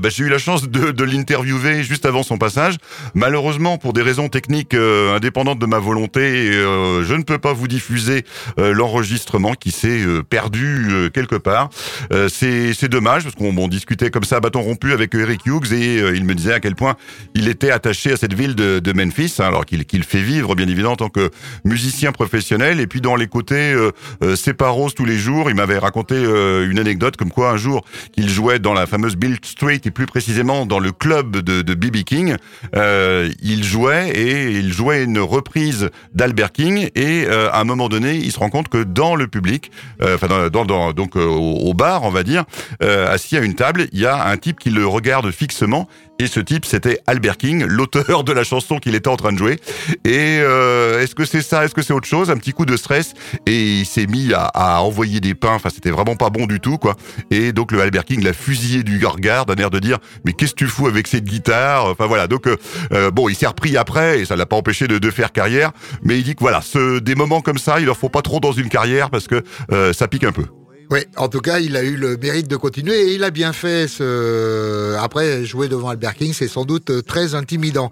bah, 0.01 0.09
j'ai 0.09 0.23
eu 0.23 0.29
la 0.29 0.37
chance 0.37 0.69
de, 0.69 1.03
l'interviewer 1.03 1.83
juste 1.83 2.05
avant 2.05 2.23
son 2.23 2.37
passage. 2.37 2.75
Malheureusement, 3.13 3.77
pour 3.77 3.93
des 3.93 4.01
raisons 4.01 4.29
techniques 4.29 4.73
indépendantes 4.73 5.59
de 5.59 5.65
ma 5.65 5.79
volonté, 5.79 6.51
je 6.51 7.13
ne 7.13 7.23
peux 7.23 7.39
pas 7.39 7.53
vous 7.53 7.67
diffuser 7.67 8.23
euh, 8.59 8.73
l'enregistrement 8.83 9.53
qui 9.53 9.71
s'est 9.71 10.01
euh, 10.05 10.23
perdu 10.23 10.87
euh, 10.89 11.09
quelque 11.09 11.35
part. 11.35 11.69
Euh, 12.11 12.27
c'est 12.27 12.73
c'est 12.73 12.89
dommage 12.89 13.23
parce 13.23 13.35
qu'on 13.35 13.55
on 13.57 13.67
discutait 13.67 14.09
comme 14.09 14.25
ça 14.25 14.37
à 14.37 14.39
bâton 14.41 14.61
rompu 14.61 14.91
avec 14.91 15.15
Eric 15.15 15.45
Hughes 15.45 15.71
et 15.71 15.99
il 16.13 16.25
me 16.25 16.35
disait 16.35 16.53
à 16.53 16.59
quel 16.59 16.75
point 16.75 16.95
il 17.33 17.47
était 17.47 17.71
attaché 17.71 18.11
à 18.11 18.17
cette 18.17 18.33
ville 18.33 18.55
de, 18.55 18.79
de 18.79 18.93
Memphis, 18.93 19.35
hein, 19.39 19.45
alors 19.45 19.65
qu'il 19.65 19.85
qu'il 19.85 20.03
fait 20.03 20.21
vivre 20.21 20.55
bien 20.55 20.67
évidemment 20.67 20.93
en 20.93 20.97
tant 20.97 21.09
que 21.09 21.29
musicien 21.63 22.11
professionnel. 22.11 22.79
Et 22.79 22.87
puis 22.87 22.99
dans 22.99 23.15
les 23.15 23.27
côtés 23.27 23.73
euh, 23.73 24.35
séparos 24.35 24.91
tous 24.91 25.05
les 25.05 25.17
jours, 25.17 25.49
il 25.49 25.55
m'avait 25.55 25.77
raconté 25.77 26.15
une 26.15 26.79
anecdote 26.79 27.15
comme 27.15 27.31
quoi 27.31 27.51
un 27.51 27.57
jour 27.57 27.85
qu'il 28.11 28.29
jouait 28.29 28.59
dans 28.59 28.73
la 28.73 28.85
fameuse 28.85 29.15
Bill 29.15 29.37
Street 29.43 29.79
et 29.85 29.91
plus 29.91 30.05
précisément 30.05 30.65
dans 30.65 30.79
le 30.79 30.91
club 30.91 31.37
de, 31.37 31.61
de 31.61 31.73
B.B. 31.73 32.03
King, 32.03 32.35
euh, 32.75 33.29
il 33.41 33.63
jouait 33.63 34.09
et 34.09 34.51
il 34.51 34.73
jouait 34.73 35.03
une 35.03 35.19
reprise 35.19 35.89
d'Albert 36.13 36.51
King 36.51 36.89
et 36.95 37.25
euh, 37.25 37.49
à 37.51 37.61
un 37.61 37.63
moment 37.63 37.89
donné, 37.89 38.15
il 38.15 38.31
se 38.31 38.39
rend 38.39 38.49
compte 38.49 38.69
que 38.73 38.83
dans 38.83 39.15
le 39.15 39.27
public, 39.27 39.71
euh, 40.01 40.15
enfin 40.15 40.49
dans, 40.49 40.93
donc 40.93 41.15
euh, 41.15 41.25
au, 41.27 41.69
au 41.69 41.73
bar, 41.75 42.01
on 42.03 42.09
va 42.09 42.23
dire, 42.23 42.43
euh, 42.81 43.13
assis 43.13 43.37
à 43.37 43.41
une 43.41 43.53
table, 43.53 43.87
il 43.91 43.99
y 43.99 44.07
a 44.07 44.25
un 44.25 44.37
type 44.37 44.59
qui 44.59 44.71
le 44.71 44.87
regarde 44.87 45.29
fixement. 45.29 45.87
Et 46.19 46.27
ce 46.27 46.39
type, 46.39 46.63
c'était 46.65 46.99
Albert 47.07 47.37
King, 47.37 47.65
l'auteur 47.65 48.23
de 48.23 48.31
la 48.31 48.43
chanson 48.43 48.77
qu'il 48.77 48.95
était 48.95 49.09
en 49.09 49.17
train 49.17 49.33
de 49.33 49.37
jouer. 49.37 49.59
Et 50.05 50.39
euh, 50.39 51.01
est-ce 51.01 51.15
que 51.15 51.25
c'est 51.25 51.41
ça? 51.41 51.65
Est-ce 51.65 51.73
que 51.73 51.81
c'est 51.81 51.91
autre 51.91 52.07
chose? 52.07 52.29
Un 52.29 52.37
petit 52.37 52.53
coup 52.53 52.65
de 52.65 52.77
stress 52.77 53.13
et 53.45 53.79
il 53.79 53.85
s'est 53.85 54.05
mis 54.05 54.31
à, 54.31 54.45
à 54.45 54.79
envoyer 54.81 55.19
des 55.19 55.33
pains. 55.33 55.55
Enfin, 55.55 55.69
c'était 55.73 55.89
vraiment 55.89 56.15
pas 56.15 56.29
bon 56.29 56.45
du 56.45 56.59
tout, 56.59 56.77
quoi. 56.77 56.95
Et 57.31 57.51
donc 57.51 57.71
le 57.71 57.81
Albert 57.81 58.05
King 58.05 58.23
l'a 58.23 58.33
fusillé 58.33 58.83
du 58.83 59.03
regard 59.05 59.45
d'un 59.45 59.55
air 59.55 59.69
de 59.69 59.79
dire 59.79 59.97
mais 60.23 60.33
qu'est-ce 60.33 60.51
que 60.53 60.59
tu 60.59 60.67
fous 60.67 60.87
avec 60.87 61.07
cette 61.07 61.25
guitare? 61.25 61.85
Enfin 61.87 62.05
voilà. 62.05 62.27
Donc 62.27 62.47
euh, 62.47 62.57
euh, 62.93 63.11
bon, 63.11 63.27
il 63.27 63.35
s'est 63.35 63.47
repris 63.47 63.75
après 63.75 64.19
et 64.21 64.25
ça 64.25 64.35
l'a 64.35 64.45
pas 64.45 64.55
empêché 64.55 64.87
de, 64.87 64.99
de 64.99 65.11
faire 65.11 65.31
carrière. 65.31 65.71
Mais 66.03 66.19
il 66.19 66.23
dit 66.23 66.35
que 66.35 66.41
voilà, 66.41 66.61
ce, 66.61 66.99
des 66.99 67.15
moments 67.15 67.41
comme 67.41 67.57
ça, 67.57 67.79
il 67.79 67.85
leur 67.85 67.97
faut 67.97 68.09
pas 68.09 68.21
trop 68.21 68.39
dans 68.39 68.53
une 68.53 68.69
carrière 68.69 69.09
parce 69.09 69.27
que 69.27 69.43
euh, 69.71 69.91
ça 69.93 70.07
pique 70.07 70.23
un 70.23 70.31
peu. 70.31 70.45
Oui, 70.93 70.99
en 71.17 71.27
tout 71.27 71.39
cas, 71.39 71.57
il 71.57 71.75
a 71.75 71.81
eu 71.81 71.95
le 71.95 72.17
mérite 72.17 72.47
de 72.47 72.55
continuer 72.55 72.93
et 72.93 73.15
il 73.15 73.23
a 73.23 73.31
bien 73.31 73.51
fait. 73.51 73.87
Ce... 73.87 74.93
Après, 74.99 75.43
jouer 75.43 75.67
devant 75.67 75.89
Albert 75.89 76.13
King, 76.13 76.33
c'est 76.33 76.47
sans 76.47 76.65
doute 76.65 76.91
euh, 76.91 77.01
très 77.01 77.33
intimidant. 77.33 77.89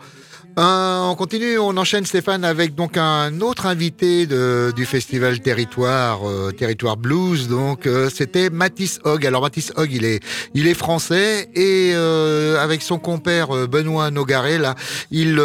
Euh, 0.60 1.08
on 1.10 1.16
continue, 1.16 1.58
on 1.60 1.78
enchaîne 1.78 2.06
Stéphane 2.06 2.44
avec 2.44 2.76
donc 2.76 2.98
un 2.98 3.40
autre 3.40 3.66
invité 3.66 4.26
du 4.26 4.86
festival 4.86 5.40
Territoire, 5.40 6.28
euh, 6.28 6.52
Territoire 6.52 6.98
Blues. 6.98 7.48
Donc 7.48 7.86
euh, 7.86 8.10
c'était 8.14 8.50
Mathis 8.50 9.00
Hogg. 9.06 9.26
Alors 9.26 9.44
Mathis 9.44 9.72
Hogg, 9.78 9.94
il 9.94 10.04
est, 10.04 10.22
il 10.54 10.68
est 10.68 10.74
français 10.74 11.50
et 11.56 11.94
euh, 11.94 12.62
avec 12.62 12.82
son 12.82 13.00
compère 13.00 13.68
Benoît 13.68 14.12
Nogaret 14.12 14.58
là, 14.58 14.76
il, 15.10 15.42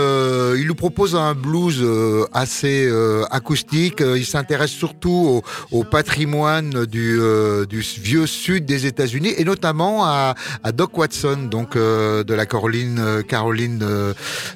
il 0.58 0.66
nous 0.66 0.74
propose 0.74 1.14
un 1.14 1.34
blues 1.34 1.84
assez 2.32 2.90
acoustique. 3.30 4.00
Il 4.00 4.26
s'intéresse 4.26 4.70
surtout 4.70 5.42
au, 5.70 5.84
patrimoine 5.84 6.84
du, 6.86 7.20
vieux 8.00 8.26
sud 8.26 8.66
des 8.66 8.86
États-Unis 8.86 9.34
et 9.36 9.44
notamment 9.44 10.04
à, 10.04 10.34
à 10.64 10.72
Doc 10.72 10.98
Watson, 10.98 11.48
donc 11.50 11.76
de 11.76 12.34
la 12.34 12.46
Caroline, 12.46 13.22
Caroline 13.28 13.84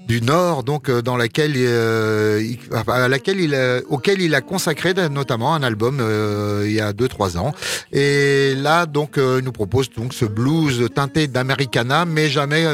du 0.09 0.21
Nord, 0.23 0.40
donc 0.65 0.89
euh, 0.89 1.03
dans 1.03 1.17
laquelle, 1.17 1.55
euh, 1.57 2.43
il- 2.43 2.59
à 2.89 3.09
laquelle 3.09 3.41
il, 3.41 3.57
auquel 3.89 4.21
il 4.21 4.35
a 4.35 4.41
consacré 4.41 4.95
notamment 5.11 5.55
un 5.55 5.63
album 5.63 5.99
euh, 6.01 6.65
il 6.67 6.73
y 6.73 6.81
a 6.81 6.93
2-3 6.93 7.37
ans. 7.39 7.53
Et 7.93 8.55
là, 8.57 8.87
donc, 8.87 9.15
il 9.17 9.45
nous 9.45 9.53
propose 9.53 9.91
donc 9.91 10.13
ce 10.15 10.25
blues 10.25 10.89
teinté 10.95 11.27
d'Americana, 11.27 12.05
mais 12.05 12.29
jamais 12.29 12.67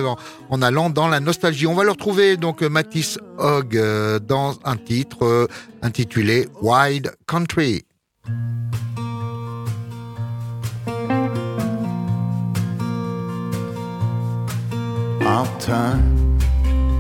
en, 0.51 0.63
allant 0.63 0.91
dans 0.91 1.09
la 1.09 1.21
nostalgie. 1.21 1.67
On 1.67 1.75
va 1.75 1.85
le 1.85 1.91
retrouver 1.91 2.37
donc 2.37 2.63
Matisse 2.63 3.19
Hogg 3.39 3.79
dans 4.27 4.55
un 4.65 4.77
titre 4.77 5.49
intitulé 5.83 6.49
Wild 6.63 7.13
Country. 7.27 7.85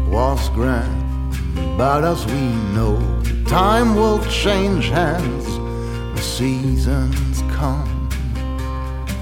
Was 0.08 0.48
grand, 0.50 1.32
but 1.76 2.04
as 2.04 2.24
we 2.26 2.40
know, 2.74 2.98
time 3.46 3.94
will 3.96 4.24
change 4.26 4.88
hands. 4.88 5.46
The 6.14 6.22
seasons 6.22 7.42
come 7.56 8.08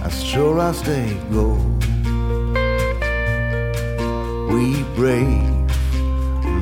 as 0.03 0.23
sure 0.23 0.61
as 0.61 0.83
they 0.83 1.15
go. 1.33 1.55
We 4.53 4.83
brave 4.95 5.55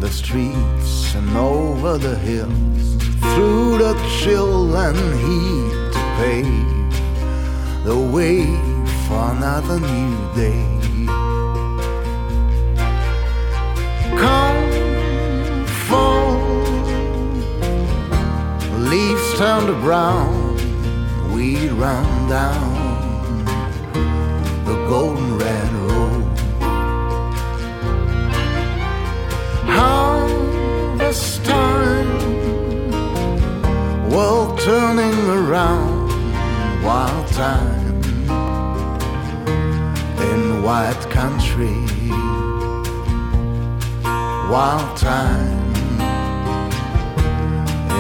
the 0.01 0.11
streets 0.11 1.15
and 1.15 1.37
over 1.37 1.99
the 1.99 2.17
hills, 2.17 2.97
through 3.35 3.79
the 3.79 3.95
chill 4.21 4.77
and 4.77 4.97
heat 5.25 5.93
to 5.93 6.03
pave 6.19 7.85
the 7.85 7.99
way 7.99 8.45
for 9.07 9.31
another 9.33 9.79
new 9.81 10.35
day. 10.35 10.82
Come 14.19 15.65
fall, 15.87 16.37
leaves 18.79 19.39
turn 19.39 19.67
to 19.67 19.73
brown, 19.81 20.57
we 21.35 21.69
run 21.69 22.29
down 22.29 23.45
the 24.65 24.75
golden 24.89 25.39
red 25.39 25.73
road. 25.73 26.39
Harvest 29.77 31.45
time, 31.45 32.11
world 34.11 34.59
turning 34.61 35.19
around, 35.31 36.11
wild 36.85 37.27
time 37.29 38.03
in 40.31 40.63
white 40.63 41.07
country 41.11 41.92
wild 44.53 44.95
time 44.99 45.65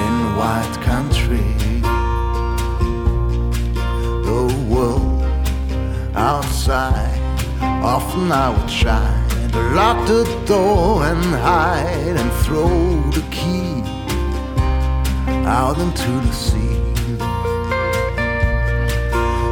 in 0.04 0.14
white 0.36 0.76
country. 0.82 1.48
The 4.28 4.42
world 4.68 5.22
outside 6.14 7.18
often 7.82 8.30
I 8.30 8.50
would 8.50 8.68
try 8.68 9.12
to 9.52 9.60
lock 9.78 10.06
the 10.06 10.24
door 10.44 11.06
and 11.06 11.24
hide 11.48 12.16
and 12.22 12.30
throw 12.44 12.68
the 13.12 13.24
key 13.30 13.82
out 15.46 15.78
into 15.78 16.10
the 16.26 16.32
sea. 16.32 16.76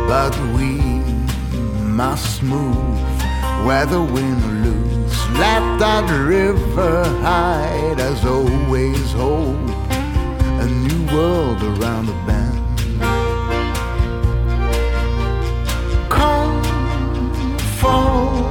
But 0.07 0.37
we 0.55 0.73
must 2.03 2.43
move 2.43 3.01
where 3.65 3.87
the 3.87 4.03
wind 4.03 4.50
let 5.41 5.79
that 5.79 6.07
river 6.11 7.03
hide, 7.23 7.99
as 7.99 8.27
always 8.27 9.11
hope 9.13 9.57
a 10.61 10.67
new 10.67 11.03
world 11.17 11.63
around 11.63 12.07
the 12.07 12.17
bend. 12.27 12.61
Come, 16.11 16.63
fall, 17.81 18.51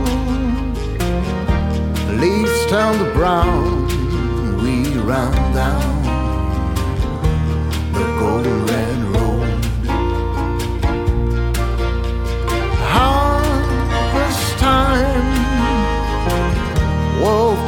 leaves 2.17 2.65
turn 2.71 2.97
to 2.97 3.13
brown. 3.13 3.85
We 4.63 4.97
run 4.97 5.33
down 5.53 5.93
the 7.93 8.05
golden 8.19 8.65
red 8.65 9.08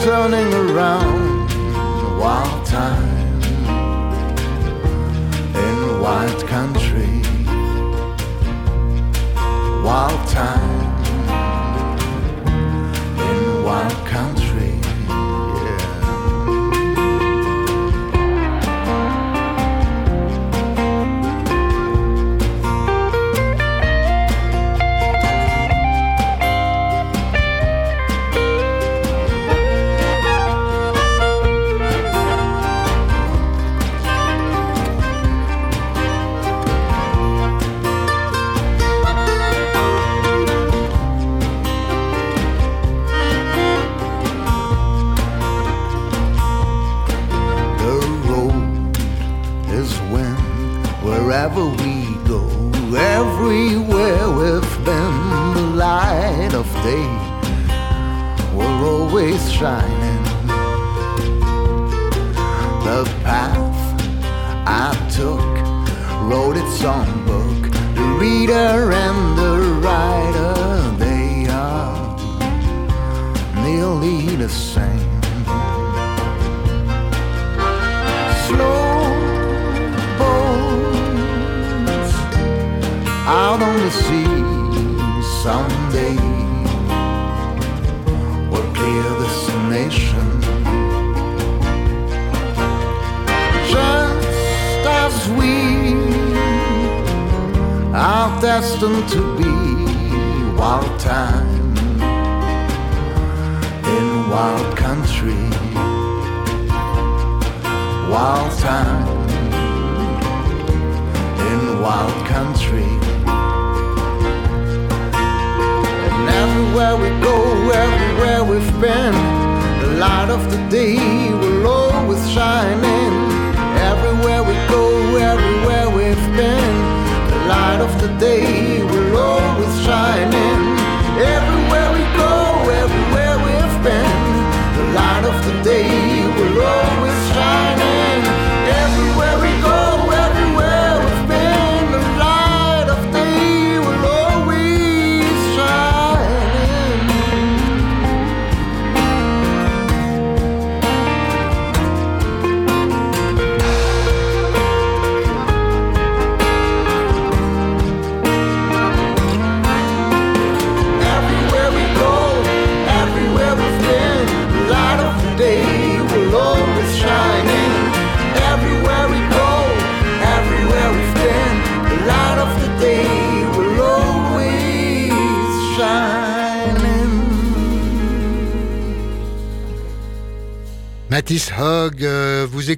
turning 0.04 0.52
around, 0.52 1.48
wild 2.20 2.66
time 2.66 3.42
in 5.56 6.02
wild 6.02 6.48
country, 6.48 7.22
wild 9.86 10.28
time 10.28 10.61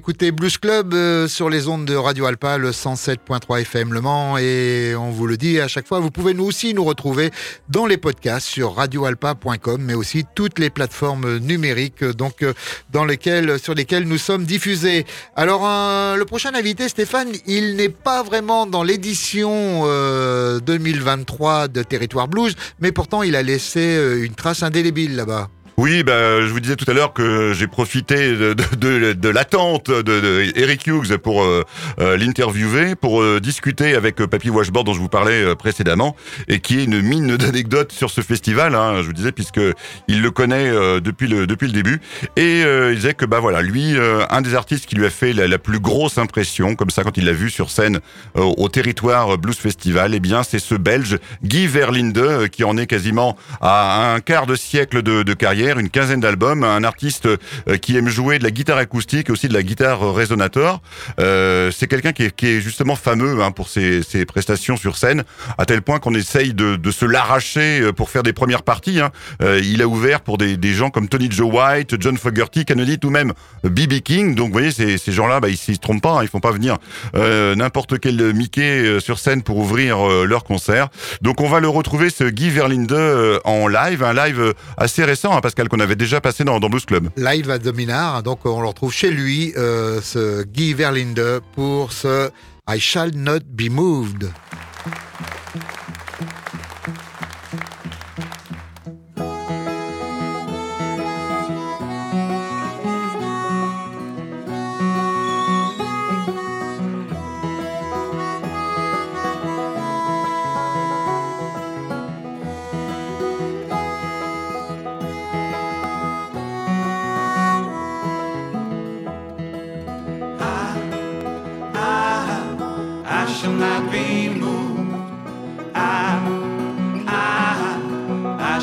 écoutez 0.04 0.32
Blues 0.32 0.58
Club 0.58 0.92
euh, 0.92 1.26
sur 1.28 1.48
les 1.48 1.66
ondes 1.66 1.86
de 1.86 1.94
Radio 1.94 2.26
Alpa, 2.26 2.58
le 2.58 2.72
107.3 2.72 3.62
FM 3.62 3.94
Le 3.94 4.02
Mans, 4.02 4.36
et 4.36 4.94
on 4.94 5.08
vous 5.08 5.26
le 5.26 5.38
dit 5.38 5.60
à 5.60 5.66
chaque 5.66 5.86
fois, 5.86 5.98
vous 5.98 6.10
pouvez 6.10 6.34
nous 6.34 6.44
aussi 6.44 6.74
nous 6.74 6.84
retrouver 6.84 7.30
dans 7.70 7.86
les 7.86 7.96
podcasts 7.96 8.46
sur 8.46 8.74
radioalpa.com, 8.74 9.80
mais 9.80 9.94
aussi 9.94 10.26
toutes 10.34 10.58
les 10.58 10.68
plateformes 10.68 11.38
numériques, 11.38 12.02
euh, 12.02 12.12
donc 12.12 12.42
euh, 12.42 12.52
dans 12.92 13.06
lesquelles, 13.06 13.58
sur 13.58 13.72
lesquelles 13.72 14.04
nous 14.04 14.18
sommes 14.18 14.44
diffusés. 14.44 15.06
Alors, 15.36 15.62
euh, 15.64 16.16
le 16.16 16.24
prochain 16.26 16.54
invité, 16.54 16.90
Stéphane, 16.90 17.32
il 17.46 17.76
n'est 17.76 17.88
pas 17.88 18.22
vraiment 18.22 18.66
dans 18.66 18.82
l'édition 18.82 19.84
euh, 19.86 20.60
2023 20.60 21.68
de 21.68 21.82
Territoire 21.82 22.28
Blues, 22.28 22.54
mais 22.78 22.92
pourtant 22.92 23.22
il 23.22 23.34
a 23.36 23.42
laissé 23.42 23.98
une 24.20 24.34
trace 24.34 24.62
indélébile 24.62 25.16
là-bas. 25.16 25.48
Oui, 25.76 26.04
bah, 26.04 26.40
je 26.40 26.46
vous 26.46 26.60
disais 26.60 26.76
tout 26.76 26.88
à 26.88 26.94
l'heure 26.94 27.12
que 27.12 27.52
j'ai 27.52 27.66
profité 27.66 28.36
de, 28.36 29.28
l'attente 29.28 29.90
de, 29.90 30.52
Eric 30.54 30.86
Hughes 30.86 31.16
pour 31.16 31.42
euh, 31.42 31.64
euh, 31.98 32.16
l'interviewer, 32.16 32.94
pour 32.94 33.20
euh, 33.20 33.40
discuter 33.40 33.96
avec 33.96 34.20
euh, 34.20 34.28
Papy 34.28 34.50
Washboard 34.50 34.86
dont 34.86 34.94
je 34.94 35.00
vous 35.00 35.08
parlais 35.08 35.56
précédemment, 35.56 36.14
et 36.46 36.60
qui 36.60 36.78
est 36.78 36.84
une 36.84 37.02
mine 37.02 37.36
d'anecdotes 37.36 37.90
sur 37.90 38.08
ce 38.10 38.20
festival. 38.20 38.76
Hein, 38.76 39.02
je 39.02 39.06
vous 39.06 39.12
disais 39.12 39.32
puisque 39.32 39.60
il 40.06 40.22
le 40.22 40.30
connaît 40.30 40.70
depuis 41.00 41.26
le 41.26 41.48
depuis 41.48 41.66
le 41.66 41.72
début, 41.72 42.00
et 42.36 42.60
il 42.60 42.94
disait 42.94 43.14
que 43.14 43.24
bah 43.24 43.40
voilà, 43.40 43.60
lui, 43.60 43.96
un 44.30 44.40
des 44.42 44.54
artistes 44.54 44.86
qui 44.86 44.94
lui 44.94 45.06
a 45.06 45.10
fait 45.10 45.32
la, 45.32 45.58
plus 45.58 45.80
grosse 45.80 46.18
impression, 46.18 46.76
comme 46.76 46.90
ça 46.90 47.02
quand 47.02 47.16
il 47.16 47.24
l'a 47.24 47.32
vu 47.32 47.50
sur 47.50 47.70
scène 47.70 48.00
au 48.34 48.68
territoire 48.68 49.38
Blues 49.38 49.56
Festival, 49.56 50.14
eh 50.14 50.20
bien 50.20 50.42
c'est 50.42 50.58
ce 50.58 50.74
Belge 50.74 51.18
Guy 51.42 51.66
Verlinde 51.66 52.48
qui 52.48 52.64
en 52.64 52.76
est 52.76 52.86
quasiment 52.86 53.36
à 53.60 54.14
un 54.14 54.20
quart 54.20 54.46
de 54.46 54.56
siècle 54.56 55.02
de 55.02 55.34
carrière 55.34 55.63
une 55.72 55.90
quinzaine 55.90 56.20
d'albums, 56.20 56.64
un 56.64 56.84
artiste 56.84 57.26
euh, 57.26 57.76
qui 57.80 57.96
aime 57.96 58.08
jouer 58.08 58.38
de 58.38 58.44
la 58.44 58.50
guitare 58.50 58.78
acoustique 58.78 59.30
aussi 59.30 59.48
de 59.48 59.54
la 59.54 59.62
guitare 59.62 60.02
euh, 60.02 60.12
résonateur. 60.12 60.80
Euh, 61.18 61.70
c'est 61.70 61.86
quelqu'un 61.86 62.12
qui 62.12 62.24
est, 62.24 62.60
justement 62.60 62.96
fameux 62.96 63.42
hein, 63.42 63.50
pour 63.50 63.68
ses, 63.68 64.02
prestations 64.26 64.76
sur 64.76 64.96
scène, 64.96 65.24
à 65.58 65.66
tel 65.66 65.82
point 65.82 65.98
qu'on 65.98 66.14
essaye 66.14 66.54
de, 66.54 66.78
se 66.90 67.04
l'arracher 67.04 67.90
pour 67.96 68.10
faire 68.10 68.22
des 68.22 68.32
premières 68.32 68.62
parties. 68.62 69.00
hein. 69.00 69.10
Il 69.40 69.82
a 69.82 69.88
ouvert 69.88 70.20
pour 70.20 70.38
des, 70.38 70.74
gens 70.74 70.90
comme 70.90 71.08
Tony 71.08 71.28
Joe 71.30 71.52
White, 71.52 72.00
John 72.00 72.16
Fogerty, 72.16 72.64
Kennedy 72.64 72.98
ou 73.04 73.10
même 73.10 73.32
B.B. 73.64 74.00
King. 74.00 74.34
Donc 74.34 74.48
vous 74.48 74.52
voyez, 74.52 74.70
ces, 74.70 75.12
gens-là, 75.12 75.40
bah, 75.40 75.48
ils, 75.48 75.58
ils 75.68 75.74
se 75.74 75.80
trompent 75.80 76.02
pas, 76.02 76.12
hein, 76.12 76.22
ils 76.22 76.28
font 76.28 76.40
pas 76.40 76.52
venir 76.52 76.78
n'importe 77.14 77.98
quel 77.98 78.34
Mickey 78.34 79.00
sur 79.00 79.18
scène 79.18 79.42
pour 79.42 79.56
ouvrir 79.58 79.98
leur 80.24 80.44
concert. 80.44 80.88
Donc 81.22 81.40
on 81.40 81.48
va 81.48 81.60
le 81.60 81.68
retrouver, 81.68 82.10
ce 82.10 82.24
Guy 82.24 82.50
Verlinde, 82.50 83.40
en 83.44 83.68
live, 83.68 84.02
un 84.02 84.14
live 84.14 84.54
assez 84.76 85.04
récent, 85.04 85.36
hein, 85.36 85.40
Qu'on 85.54 85.80
avait 85.80 85.96
déjà 85.96 86.20
passé 86.20 86.42
dans, 86.44 86.58
dans 86.58 86.68
Blues 86.68 86.84
Club. 86.84 87.10
Live 87.16 87.48
à 87.48 87.58
Dominar, 87.58 88.22
donc 88.22 88.40
on 88.44 88.60
le 88.60 88.66
retrouve 88.66 88.92
chez 88.92 89.10
lui, 89.10 89.52
euh, 89.56 90.00
ce 90.02 90.42
Guy 90.42 90.74
Verlinde, 90.74 91.40
pour 91.54 91.92
ce 91.92 92.30
I 92.68 92.80
Shall 92.80 93.12
Not 93.14 93.40
Be 93.48 93.70
Moved. 93.70 94.30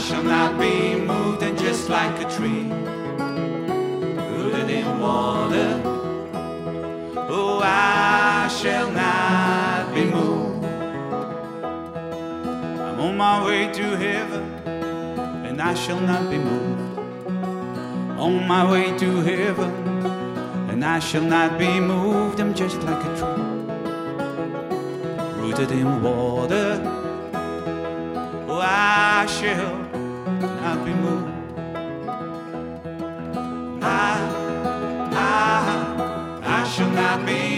Shall 0.02 0.24
not 0.24 0.58
be 0.60 0.96
moved, 0.96 1.44
and 1.44 1.58
just 1.58 1.88
like 1.88 2.20
a 2.20 2.30
tree 2.36 2.64
rooted 4.34 4.70
in 4.70 5.00
water, 5.00 5.82
oh, 7.30 7.62
I 7.64 8.48
shall 8.48 8.90
not 8.92 9.94
be 9.94 10.06
moved. 10.06 10.66
I'm 12.82 13.00
on 13.00 13.16
my 13.16 13.46
way 13.46 13.72
to 13.72 13.84
heaven, 13.96 14.44
and 15.46 15.62
I 15.62 15.76
shall 15.76 16.00
not 16.00 16.30
be 16.32 16.38
moved. 16.38 16.98
On 18.20 18.48
my 18.48 18.70
way 18.72 18.98
to 18.98 19.22
heaven, 19.22 19.72
and 20.70 20.84
I 20.84 21.00
shall 21.00 21.24
not 21.24 21.60
be 21.60 21.80
moved. 21.80 22.40
I'm 22.40 22.56
just 22.56 22.82
like 22.82 23.04
a 23.06 23.18
tree 23.20 23.44
rooted 25.40 25.72
in 25.72 26.02
water. 26.02 26.82
Oh, 28.50 28.60
I 28.60 29.28
shall 29.28 29.91
not 30.42 30.86
moved. 30.94 31.30
Ah, 33.84 34.20
ah, 35.14 35.68
I, 36.44 36.46
I, 36.46 36.62
I 36.62 36.68
shall 36.68 36.90
not 36.90 37.26
be 37.26 37.51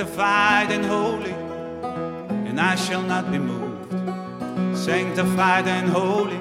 sanctified 0.00 0.72
and 0.72 0.84
holy, 0.86 1.32
and 2.48 2.58
I 2.58 2.74
shall 2.74 3.02
not 3.02 3.30
be 3.30 3.36
moved. 3.38 3.92
Sanctified 4.74 5.66
and 5.68 5.90
holy, 5.90 6.40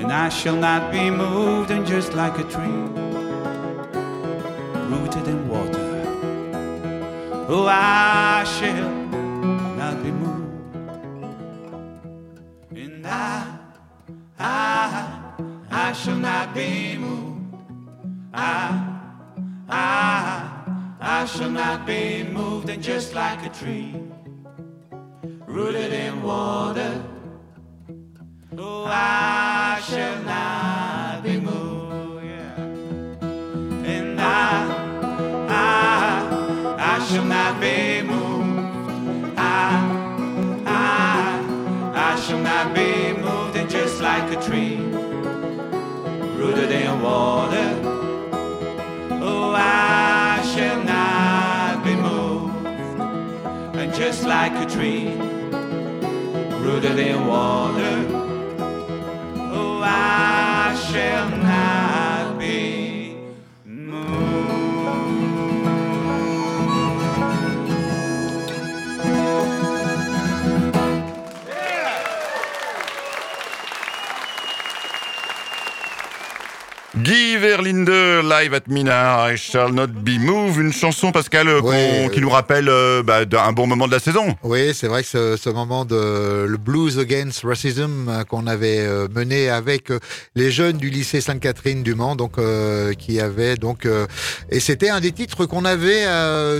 and 0.00 0.12
I 0.12 0.28
shall 0.28 0.54
not 0.54 0.92
be 0.92 1.10
moved, 1.10 1.72
and 1.72 1.84
just 1.84 2.14
like 2.14 2.38
a 2.38 2.44
tree 2.44 2.86
rooted 4.88 5.26
in 5.26 5.48
water, 5.48 6.04
oh, 7.48 7.66
I 7.66 8.44
shall 8.44 8.89
like 23.30 23.46
a 23.46 23.48
tree 23.50 23.94
rooted 25.46 25.92
in 25.92 26.20
water, 26.20 27.00
oh, 28.58 28.86
I 28.86 29.80
shall 29.88 30.20
not 30.24 31.22
be 31.22 31.38
moved. 31.38 32.24
And 33.86 34.20
I, 34.20 34.66
I, 35.48 36.76
I 36.76 37.04
shall 37.04 37.24
not 37.24 37.60
be 37.60 38.02
moved. 38.02 39.38
I, 39.38 39.78
I, 40.66 42.12
I 42.12 42.20
shall 42.20 42.40
not 42.40 42.74
be 42.74 43.12
moved, 43.12 43.56
and 43.56 43.70
just 43.70 44.00
like 44.00 44.28
a 44.36 44.42
tree 44.42 44.78
rooted 46.36 46.72
in 46.72 47.00
water. 47.00 47.99
Just 54.00 54.24
like 54.24 54.52
a 54.52 54.64
tree 54.64 55.08
rooted 56.64 56.98
in 56.98 57.26
water. 57.26 58.29
Verlinde, 77.40 78.22
live 78.22 78.52
at 78.52 78.68
Minar, 78.68 79.32
I 79.32 79.36
shall 79.36 79.72
not 79.72 79.86
be 79.88 80.18
moved, 80.20 80.58
une 80.60 80.74
chanson, 80.74 81.10
Pascal, 81.10 81.48
euh, 81.48 81.60
qui 82.10 82.18
euh, 82.18 82.20
nous 82.20 82.28
rappelle 82.28 82.68
euh, 82.68 83.02
bah, 83.02 83.24
d'un 83.24 83.52
bon 83.52 83.66
moment 83.66 83.86
de 83.86 83.92
la 83.92 83.98
saison. 83.98 84.36
Oui, 84.42 84.74
c'est 84.74 84.88
vrai 84.88 85.02
que 85.02 85.08
ce, 85.08 85.36
ce 85.38 85.48
moment 85.48 85.86
de 85.86 86.44
le 86.46 86.56
Blues 86.58 86.98
Against 86.98 87.42
Racism 87.42 88.24
qu'on 88.28 88.46
avait 88.46 88.86
mené 89.14 89.48
avec 89.48 89.90
les 90.34 90.50
jeunes 90.50 90.76
du 90.76 90.90
lycée 90.90 91.22
Sainte-Catherine 91.22 91.82
du 91.82 91.94
Mans, 91.94 92.14
donc 92.14 92.32
euh, 92.36 92.92
qui 92.92 93.20
avait 93.20 93.56
donc 93.56 93.86
euh, 93.86 94.06
et 94.50 94.60
c'était 94.60 94.90
un 94.90 95.00
des 95.00 95.12
titres 95.12 95.46
qu'on 95.46 95.64
avait 95.64 96.04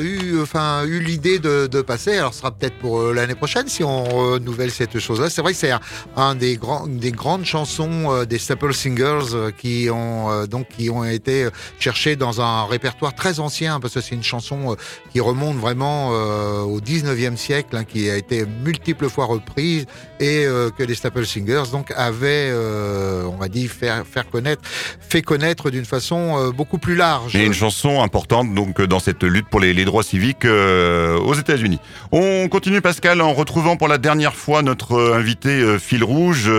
eu, 0.03 0.41
enfin 0.41 0.85
eu 0.87 1.01
l'idée 1.01 1.39
de, 1.39 1.66
de 1.66 1.83
passer. 1.83 2.16
Alors 2.16 2.33
ce 2.33 2.41
sera 2.41 2.53
peut-être 2.53 2.78
pour 2.78 3.12
l'année 3.12 3.35
prochaine 3.35 3.68
si 3.68 3.85
on 3.85 4.05
renouvelle 4.05 4.70
cette 4.70 4.99
chose-là. 4.99 5.28
C'est 5.28 5.43
vrai 5.43 5.53
que 5.53 5.59
c'est 5.59 5.72
un, 5.72 5.81
un 6.16 6.35
des 6.35 6.57
grands, 6.57 6.87
des 6.87 7.12
grandes 7.12 7.45
chansons 7.45 8.24
des 8.24 8.39
Staple 8.39 8.72
Singers 8.72 9.53
qui 9.59 9.89
ont 9.93 10.47
donc 10.47 10.66
qui 10.71 10.91
ont 10.91 11.05
été 11.05 11.45
euh, 11.45 11.51
cherchées 11.79 12.16
dans 12.16 12.41
un 12.41 12.64
répertoire 12.64 13.14
très 13.14 13.41
ancien 13.41 13.81
parce 13.81 13.95
que 13.95 14.01
c'est 14.01 14.14
une 14.14 14.23
chanson 14.23 14.73
euh, 14.73 14.75
qui 15.12 15.21
remonte 15.21 15.57
vraiment 15.57 16.11
euh, 16.12 16.61
au 16.62 16.81
19e 16.81 17.37
siècle, 17.37 17.77
hein, 17.77 17.85
qui 17.85 18.09
a 18.09 18.16
été 18.16 18.45
multiples 18.64 19.09
fois 19.09 19.27
reprise 19.27 19.87
et 20.21 20.45
que 20.77 20.83
les 20.83 20.95
Staple 20.95 21.25
Singers 21.25 21.71
donc 21.73 21.95
avaient, 21.97 22.53
on 22.53 23.37
va 23.37 23.49
dire, 23.49 23.71
faire, 23.71 24.07
faire 24.07 24.29
connaître, 24.29 24.61
fait 25.01 25.23
connaître 25.23 25.71
d'une 25.71 25.87
façon 25.87 26.53
beaucoup 26.55 26.77
plus 26.77 26.95
large. 26.95 27.35
Et 27.35 27.47
une 27.47 27.55
chanson 27.55 28.03
importante 28.03 28.55
donc 28.55 28.83
dans 28.83 29.01
cette 29.01 29.23
lutte 29.23 29.49
pour 29.49 29.61
les, 29.61 29.73
droits 29.87 30.03
civiques 30.03 30.45
aux 30.45 31.35
États-Unis. 31.35 31.79
On 32.12 32.49
continue 32.49 32.83
Pascal 32.83 33.23
en 33.23 33.33
retrouvant 33.33 33.79
pour 33.79 33.89
la 33.89 33.97
dernière 33.97 34.35
fois 34.35 34.61
notre 34.61 35.14
invité 35.14 35.79
fil 35.79 36.05
rouge 36.05 36.51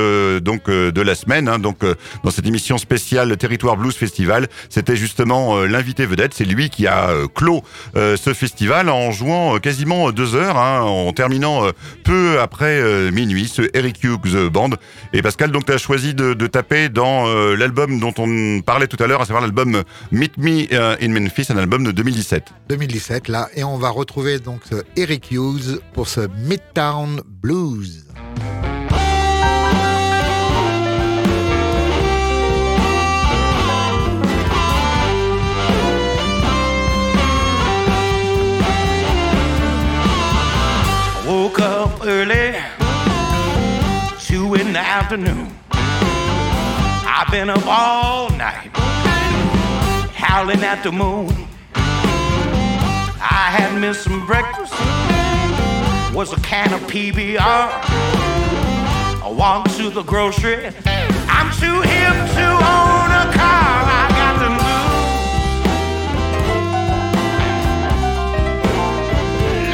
donc 0.41 0.67
de 0.67 1.01
la 1.01 1.13
semaine 1.13 1.47
hein, 1.47 1.59
donc 1.59 1.81
dans 2.23 2.31
cette 2.31 2.47
émission 2.47 2.79
spéciale 2.79 3.37
Territoire 3.37 3.77
Blues 3.77 3.95
Festival. 4.01 4.47
C'était 4.69 4.95
justement 4.95 5.57
euh, 5.57 5.67
l'invité 5.67 6.07
vedette. 6.07 6.33
C'est 6.33 6.45
lui 6.45 6.71
qui 6.71 6.87
a 6.87 7.09
euh, 7.09 7.27
clos 7.27 7.61
euh, 7.95 8.17
ce 8.17 8.33
festival 8.33 8.89
en 8.89 9.11
jouant 9.11 9.59
quasiment 9.59 10.11
deux 10.11 10.33
heures, 10.33 10.57
hein, 10.57 10.81
en 10.81 11.13
terminant 11.13 11.61
peu 12.03 12.39
après 12.39 13.11
minuit, 13.11 13.47
ce 13.47 13.61
Eric 13.73 14.03
Hughes 14.03 14.49
Band. 14.49 14.71
Et 15.13 15.21
Pascal, 15.21 15.51
donc 15.51 15.65
tu 15.65 15.77
choisi 15.77 16.15
de, 16.15 16.33
de 16.33 16.47
taper 16.47 16.89
dans 16.89 17.25
l'album 17.53 17.99
dont 17.99 18.13
on 18.17 18.61
parlait 18.61 18.87
tout 18.87 19.01
à 19.03 19.07
l'heure, 19.07 19.21
à 19.21 19.25
savoir 19.25 19.41
l'album 19.41 19.83
Meet 20.11 20.37
Me 20.37 20.73
in 20.73 21.09
Memphis, 21.09 21.47
un 21.49 21.57
album 21.57 21.83
de 21.83 21.91
2017. 21.91 22.45
2017 22.69 23.27
là, 23.27 23.49
et 23.55 23.63
on 23.63 23.77
va 23.77 23.89
retrouver 23.89 24.39
donc 24.39 24.61
Eric 24.95 25.31
Hughes 25.31 25.79
pour 25.93 26.07
ce 26.07 26.21
Midtown 26.47 27.21
Blues. 27.25 28.05
Afternoon. 45.11 45.53
I've 45.71 47.29
been 47.29 47.49
up 47.49 47.65
all 47.67 48.29
night, 48.29 48.69
howling 50.13 50.63
at 50.63 50.83
the 50.83 50.91
moon. 50.93 51.27
I 51.75 53.51
had 53.51 53.77
missed 53.77 54.05
some 54.05 54.25
breakfast, 54.25 54.71
was 56.15 56.31
a 56.31 56.37
can 56.37 56.73
of 56.73 56.79
PBR. 56.83 57.41
I 57.41 59.29
walked 59.29 59.75
to 59.79 59.89
the 59.89 60.03
grocery. 60.03 60.67
I'm 61.27 61.51
too 61.59 61.81
hip 61.81 62.15
to 62.37 62.47
own 62.47 63.11
a 63.11 63.27
car. 63.35 63.83
I 63.91 64.07
got 64.15 64.35
the 64.39 64.47
blues. 64.55 64.91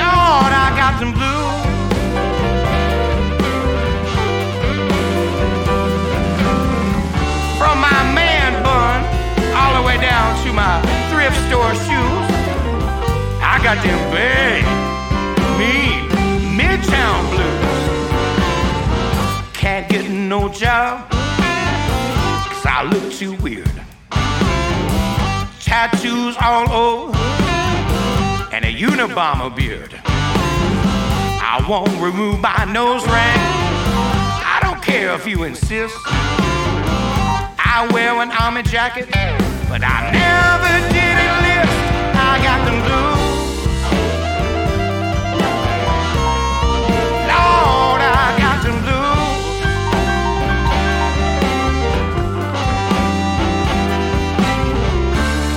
Lord, 0.01 0.51
I 0.51 0.73
got 0.75 0.99
them 0.99 1.13
blues. 1.13 1.36
To 10.47 10.53
my 10.53 10.81
thrift 11.11 11.35
store 11.47 11.73
shoes. 11.73 12.27
I 13.43 13.59
got 13.63 13.77
them 13.83 13.99
big, 14.11 14.63
mean, 15.59 16.07
midtown 16.57 17.29
blues. 17.31 17.67
Can't 19.53 19.89
get 19.89 20.09
no 20.09 20.47
job, 20.49 21.09
cause 21.09 22.65
I 22.65 22.83
look 22.89 23.11
too 23.11 23.33
weird. 23.43 23.81
Tattoos 25.59 26.37
all 26.39 26.69
over, 26.71 27.17
and 28.53 28.63
a 28.63 28.73
Unabomber 28.73 29.53
beard. 29.53 29.99
I 30.05 31.65
won't 31.67 31.89
remove 32.01 32.39
my 32.39 32.63
nose 32.65 33.03
ring. 33.03 33.41
I 34.55 34.59
don't 34.61 34.81
care 34.81 35.13
if 35.13 35.27
you 35.27 35.43
insist. 35.43 35.97
I 36.05 37.87
wear 37.91 38.21
an 38.21 38.31
army 38.31 38.63
jacket, 38.63 39.09
but 39.69 39.83
I 39.83 40.11
never 40.15 40.73
did 40.95 41.17
enlist. 41.27 41.77
I 42.15 42.33
got 42.47 42.59
them 42.65 42.79
blues. 42.87 43.23
Lord, 47.27 48.01
I 48.01 48.27
got 48.39 48.57
them 48.63 48.77
blues. 48.85 49.43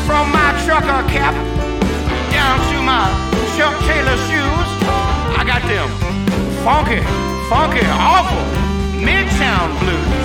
From 0.06 0.26
my 0.32 0.50
trucker 0.64 1.02
cap 1.08 1.34
down 2.34 2.56
to 2.70 2.76
my 2.82 3.06
Chuck 3.56 3.74
Taylor 3.86 4.18
shoes, 4.28 4.68
I 5.38 5.44
got 5.46 5.62
them 5.70 5.88
funky, 6.64 7.00
funky, 7.48 7.86
awful 7.86 8.44
Midtown 9.00 9.78
blues. 9.80 10.19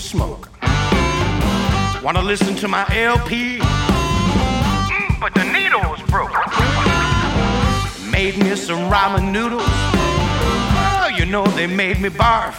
Some 0.00 0.18
smoke. 0.18 0.48
Wanna 2.02 2.22
listen 2.22 2.54
to 2.56 2.68
my 2.68 2.84
LP, 2.94 3.58
Mm, 3.58 5.20
but 5.20 5.34
the 5.34 5.44
needle 5.44 5.80
was 5.90 6.00
broke. 6.08 6.32
Made 8.10 8.36
me 8.38 8.56
some 8.56 8.90
ramen 8.90 9.30
noodles. 9.32 9.62
Oh, 9.66 11.08
you 11.16 11.26
know 11.26 11.44
they 11.58 11.66
made 11.66 12.00
me 12.00 12.08
barf. 12.08 12.54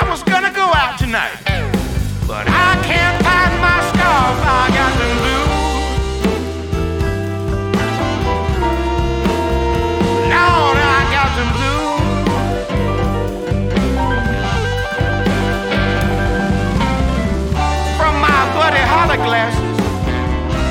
I 0.00 0.06
was 0.10 0.22
gonna 0.22 0.52
go 0.52 0.66
out 0.82 0.98
tonight, 0.98 1.36
but 2.26 2.46
I 2.48 2.70
can't 2.88 3.18
find 3.22 3.52
my 3.60 3.78
scarf. 3.90 4.36
I 4.60 4.70
got 4.78 4.92
the 4.98 5.20
blues. 5.20 5.33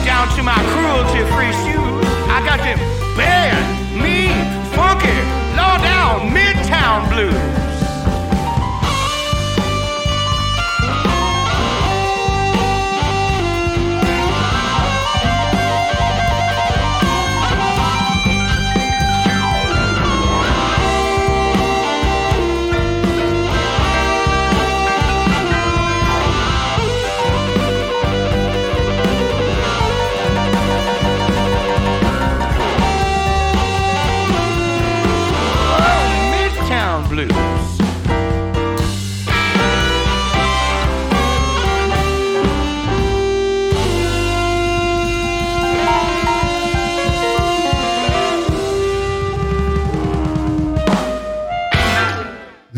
Down 0.06 0.28
to 0.36 0.44
my 0.44 0.54
cruelty-free 0.54 1.54
shoes, 1.64 2.06
I 2.30 2.44
got 2.46 2.60
them 2.60 2.78
bad, 3.18 3.58
mean, 3.96 4.46
funky, 4.76 5.10
low 5.58 5.78
down 5.82 6.30
Midtown 6.30 7.10
blues. 7.10 7.63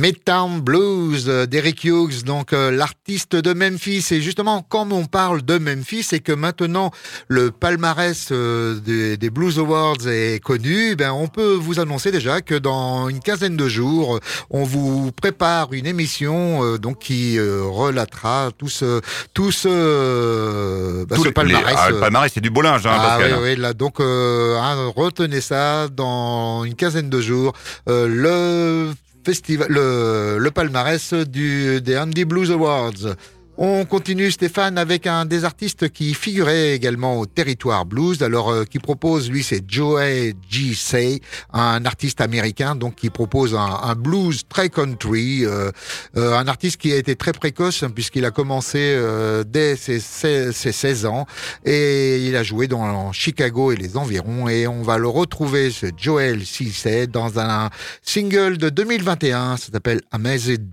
Midtown 0.05 0.61
Blues 0.61 1.25
d'Eric 1.49 1.83
Hughes, 1.83 2.23
donc 2.25 2.53
euh, 2.53 2.69
l'artiste 2.69 3.35
de 3.35 3.53
Memphis. 3.53 4.05
Et 4.11 4.21
justement, 4.21 4.63
quand 4.69 4.91
on 4.91 5.05
parle 5.05 5.41
de 5.41 5.57
Memphis 5.57 6.05
et 6.11 6.19
que 6.19 6.31
maintenant 6.31 6.91
le 7.27 7.49
palmarès 7.49 8.27
euh, 8.31 8.75
des, 8.75 9.17
des 9.17 9.29
Blues 9.31 9.57
Awards 9.57 10.07
est 10.07 10.39
connu, 10.43 10.95
ben 10.95 11.11
on 11.11 11.27
peut 11.27 11.55
vous 11.55 11.79
annoncer 11.79 12.11
déjà 12.11 12.41
que 12.41 12.53
dans 12.53 13.09
une 13.09 13.19
quinzaine 13.19 13.57
de 13.57 13.67
jours, 13.67 14.19
on 14.51 14.63
vous 14.63 15.11
prépare 15.11 15.73
une 15.73 15.87
émission 15.87 16.63
euh, 16.63 16.77
donc 16.77 16.99
qui 16.99 17.39
euh, 17.39 17.63
relatera 17.63 18.51
tout 18.55 18.69
ce 18.69 19.01
tout 19.33 19.51
ce, 19.51 19.67
euh, 19.71 21.05
bah, 21.09 21.15
Tous 21.15 21.23
ce 21.23 21.27
les- 21.29 21.33
palmarès. 21.33 21.65
les- 21.67 21.73
ah, 21.79 21.89
le 21.89 21.95
euh, 21.95 21.99
palmarès, 21.99 22.31
c'est 22.31 22.41
du 22.41 22.51
beau 22.51 22.61
linge, 22.61 22.85
hein, 22.85 22.91
ah 22.95 23.17
oui, 23.19 23.31
oui, 23.41 23.55
là, 23.55 23.73
donc 23.73 23.99
euh, 23.99 24.55
hein, 24.59 24.91
retenez 24.95 25.41
ça 25.41 25.87
dans 25.87 26.63
une 26.63 26.75
quinzaine 26.75 27.09
de 27.09 27.21
jours. 27.21 27.53
Euh, 27.89 28.07
le 28.07 28.93
festival, 29.25 29.67
le, 29.69 30.37
le 30.39 30.51
palmarès 30.51 31.13
du, 31.13 31.81
des 31.81 31.97
Andy 31.97 32.25
Blues 32.25 32.51
Awards. 32.51 33.15
On 33.57 33.85
continue 33.85 34.31
Stéphane 34.31 34.77
avec 34.77 35.07
un 35.07 35.23
des 35.23 35.45
artistes 35.45 35.87
qui 35.89 36.13
figurait 36.13 36.73
également 36.75 37.17
au 37.21 37.25
territoire 37.25 37.85
blues. 37.85 38.21
Alors 38.21 38.49
euh, 38.49 38.65
qui 38.65 38.79
propose 38.79 39.29
lui 39.31 39.43
c'est 39.43 39.63
Joey 39.65 40.33
G. 40.49 40.73
Say, 40.75 41.21
un 41.53 41.85
artiste 41.85 42.19
américain 42.19 42.75
donc 42.75 42.95
qui 42.95 43.09
propose 43.09 43.55
un, 43.55 43.79
un 43.83 43.95
blues 43.95 44.41
très 44.49 44.67
country, 44.67 45.45
euh, 45.45 45.71
euh, 46.17 46.37
un 46.37 46.49
artiste 46.49 46.75
qui 46.81 46.91
a 46.91 46.97
été 46.97 47.15
très 47.15 47.31
précoce 47.31 47.81
hein, 47.83 47.91
puisqu'il 47.91 48.25
a 48.25 48.31
commencé 48.31 48.79
euh, 48.81 49.45
dès 49.47 49.77
ses, 49.77 50.01
ses- 50.01 50.51
ses 50.51 50.73
16 50.73 51.05
ans 51.05 51.25
et 51.63 52.27
il 52.27 52.35
a 52.35 52.43
joué 52.43 52.67
dans 52.67 53.13
Chicago 53.13 53.71
et 53.71 53.77
les 53.77 53.95
environs 53.95 54.49
et 54.49 54.67
on 54.67 54.81
va 54.81 54.97
le 54.97 55.07
retrouver 55.07 55.71
ce 55.71 55.85
Joel 55.95 56.45
C. 56.45 56.65
Say 56.73 57.07
dans 57.07 57.39
un 57.39 57.69
single 58.01 58.57
de 58.57 58.67
2021, 58.69 59.55
ça 59.55 59.71
s'appelle 59.71 60.01
Amazed. 60.11 60.67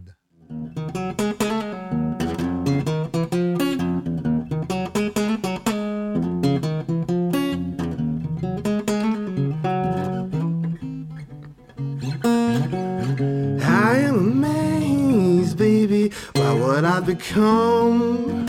What 16.73 16.87
I've 16.87 17.05
become. 17.05 18.47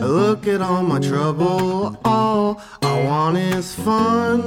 Look 0.00 0.46
at 0.46 0.62
all 0.62 0.82
my 0.82 0.98
trouble, 0.98 1.94
all 2.06 2.62
I 2.80 3.04
want 3.04 3.36
is 3.36 3.74
fun. 3.74 4.40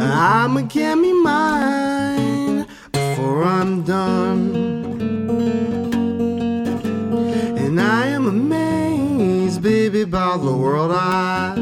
I'ma 0.00 0.62
get 0.62 0.96
me 0.98 1.12
mine 1.22 2.66
before 2.90 3.44
I'm 3.44 3.84
done. 3.84 4.42
And 7.62 7.80
I 7.80 8.06
am 8.08 8.26
amazed, 8.26 9.62
baby, 9.62 10.02
by 10.04 10.36
the 10.36 10.52
world 10.52 10.90
I 10.90 11.54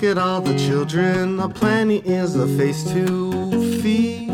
Look 0.00 0.16
at 0.16 0.18
all 0.18 0.40
the 0.40 0.56
children, 0.56 1.40
a 1.40 1.48
plenty 1.48 1.96
is 1.96 2.36
a 2.36 2.46
face 2.46 2.84
to 2.92 3.80
feed. 3.82 4.30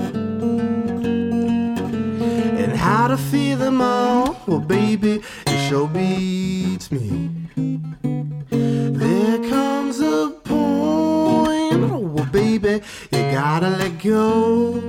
And 2.61 2.77
how 2.77 3.09
to 3.09 3.17
feed 3.17 3.55
them 3.55 3.81
all, 3.81 4.37
well, 4.47 4.61
baby, 4.61 5.23
it 5.47 5.69
sure 5.71 5.89
beats 5.89 6.93
me. 6.93 7.31
There 8.51 9.39
comes 9.49 10.01
a 10.01 10.35
point, 10.45 11.81
well, 12.13 12.27
baby, 12.27 12.83
you 13.11 13.23
gotta 13.33 13.71
let 13.71 14.03
go. 14.03 14.84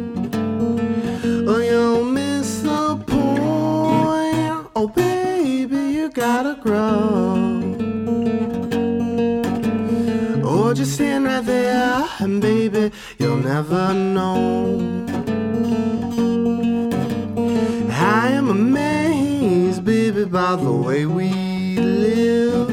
I 17.91 18.29
am 18.31 18.49
amazed, 18.49 19.83
baby, 19.83 20.25
by 20.25 20.55
the 20.55 20.71
way 20.71 21.05
we 21.05 21.77
live. 21.77 22.69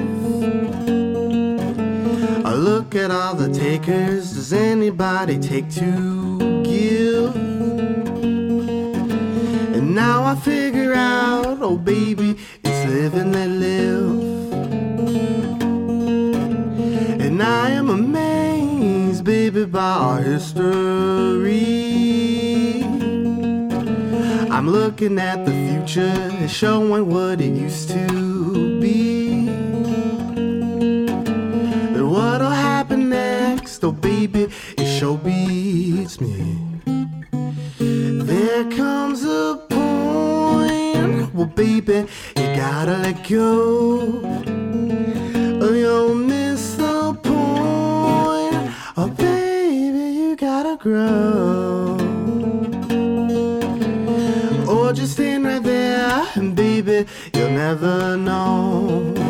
I 2.47 2.55
look 2.55 2.95
at 2.95 3.11
all 3.11 3.35
the 3.35 3.53
takers, 3.53 4.33
does 4.33 4.53
anybody 4.53 5.39
take 5.39 5.71
to 5.73 6.63
give? 6.63 7.35
And 9.75 9.95
now 9.95 10.25
I 10.25 10.35
figure 10.37 10.95
out, 10.95 11.59
oh 11.61 11.77
baby, 11.77 12.32
by 19.73 19.81
our 19.81 20.21
history. 20.21 21.63
I'm 24.51 24.69
looking 24.69 25.19
at 25.19 25.47
the 25.47 25.53
future, 25.53 26.47
showing 26.47 27.09
what 27.09 27.41
it 27.41 27.55
used 27.55 27.89
to 27.89 28.79
be. 28.81 29.49
And 31.97 32.11
what'll 32.11 32.51
happen 32.51 33.09
next, 33.09 33.83
oh 33.83 33.93
baby, 33.93 34.49
it 34.77 34.99
sure 34.99 35.17
beats 35.17 36.21
me. 36.21 36.59
There 37.79 38.71
comes 38.73 39.25
a 39.25 39.57
point, 39.71 41.33
well, 41.35 41.47
baby, 41.47 42.07
you 42.37 42.57
gotta 42.57 42.99
let 42.99 43.27
go. 43.27 44.22
Baby, 56.83 57.09
you'll 57.35 57.51
never 57.51 58.17
know. 58.17 59.22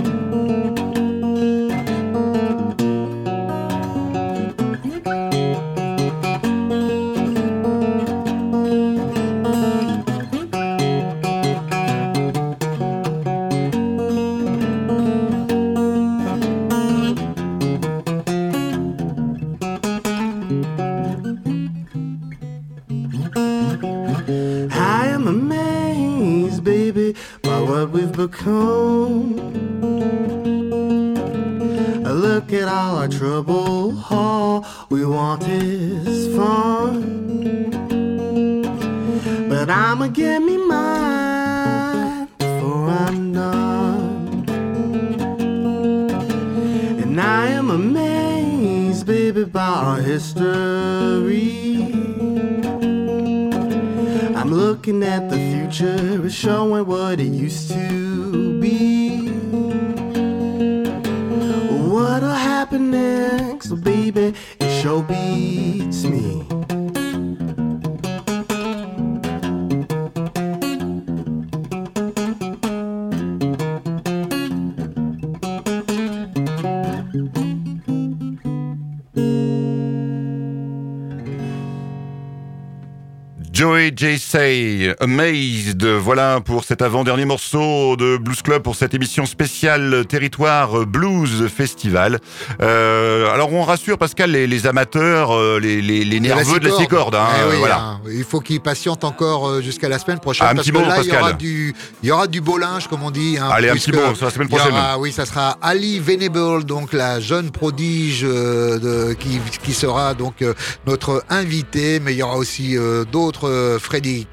Say, 84.36 84.94
Amazed, 84.98 85.84
voilà 85.84 86.40
pour 86.42 86.64
cet 86.64 86.80
avant-dernier 86.80 87.26
morceau 87.26 87.96
de 87.96 88.16
Blues 88.16 88.40
Club 88.40 88.62
pour 88.62 88.76
cette 88.76 88.94
émission 88.94 89.26
spéciale 89.26 90.06
Territoire 90.08 90.86
Blues 90.86 91.48
Festival. 91.54 92.18
Euh, 92.62 93.30
alors 93.30 93.52
on 93.52 93.62
rassure 93.62 93.98
Pascal 93.98 94.30
les, 94.30 94.46
les 94.46 94.66
amateurs, 94.66 95.36
euh, 95.36 95.60
les, 95.60 95.82
les, 95.82 96.02
les 96.06 96.18
nerveux 96.18 96.58
de 96.60 96.68
la 96.70 96.74
six-cordes. 96.76 97.14
Hein, 97.14 97.26
Eh 97.46 97.50
oui, 97.50 97.56
voilà. 97.58 97.78
hein, 97.78 98.00
il 98.10 98.24
faut 98.24 98.40
qu'ils 98.40 98.62
patientent 98.62 99.04
encore 99.04 99.50
euh, 99.50 99.60
jusqu'à 99.60 99.90
la 99.90 99.98
semaine 99.98 100.18
prochaine 100.18 100.46
Ah, 100.48 100.52
un 100.52 100.54
parce 100.54 100.66
petit 100.66 100.72
que 100.72 100.78
mot, 100.78 100.86
là 100.88 101.02
il 101.02 101.08
y 101.10 101.14
aura 101.14 101.32
du 101.34 101.74
il 102.02 102.08
y 102.08 102.10
aura 102.10 102.26
du 102.26 102.40
beau 102.40 102.56
linge 102.56 102.88
comme 102.88 103.02
on 103.02 103.10
dit. 103.10 103.36
hein, 103.38 103.50
Allez, 103.52 103.68
un 103.68 103.74
petit 103.74 103.92
mot 103.92 104.14
sur 104.14 104.24
la 104.24 104.30
semaine 104.32 104.48
prochaine. 104.48 104.72
aura- 104.72 104.98
oui, 104.98 105.12
ça 105.12 105.26
sera 105.26 105.58
Ali 105.60 105.98
Venable, 106.00 106.64
donc 106.64 106.94
la 106.94 107.20
jeune 107.20 107.50
prodige 107.50 108.22
euh, 108.24 108.78
de, 108.78 109.12
qui, 109.12 109.40
qui 109.62 109.74
sera 109.74 110.14
donc 110.14 110.40
euh, 110.40 110.54
notre 110.86 111.22
invité, 111.28 112.00
mais 112.00 112.14
il 112.14 112.16
y 112.16 112.22
aura 112.22 112.38
aussi 112.38 112.76
d'autres 113.12 113.46
euh, 113.50 113.78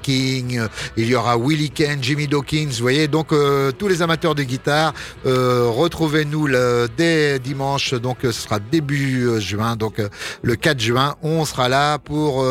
King, 0.02 0.60
il 0.96 1.06
y 1.06 1.14
aura 1.14 1.36
Willie 1.36 1.70
Ken, 1.70 2.02
Jimmy 2.02 2.26
Dawkins, 2.26 2.68
vous 2.70 2.82
voyez. 2.82 3.08
Donc 3.08 3.32
euh, 3.32 3.72
tous 3.72 3.88
les 3.88 4.02
amateurs 4.02 4.34
de 4.34 4.42
guitare, 4.42 4.92
euh, 5.26 5.68
retrouvez-nous 5.68 6.48
dès 6.96 7.38
dimanche, 7.38 7.94
donc 7.94 8.18
ce 8.22 8.32
sera 8.32 8.58
début 8.58 9.26
euh, 9.26 9.40
juin, 9.40 9.76
donc 9.76 10.00
le 10.42 10.56
4 10.56 10.80
juin, 10.80 11.16
on 11.22 11.44
sera 11.44 11.68
là 11.68 11.98
pour 11.98 12.44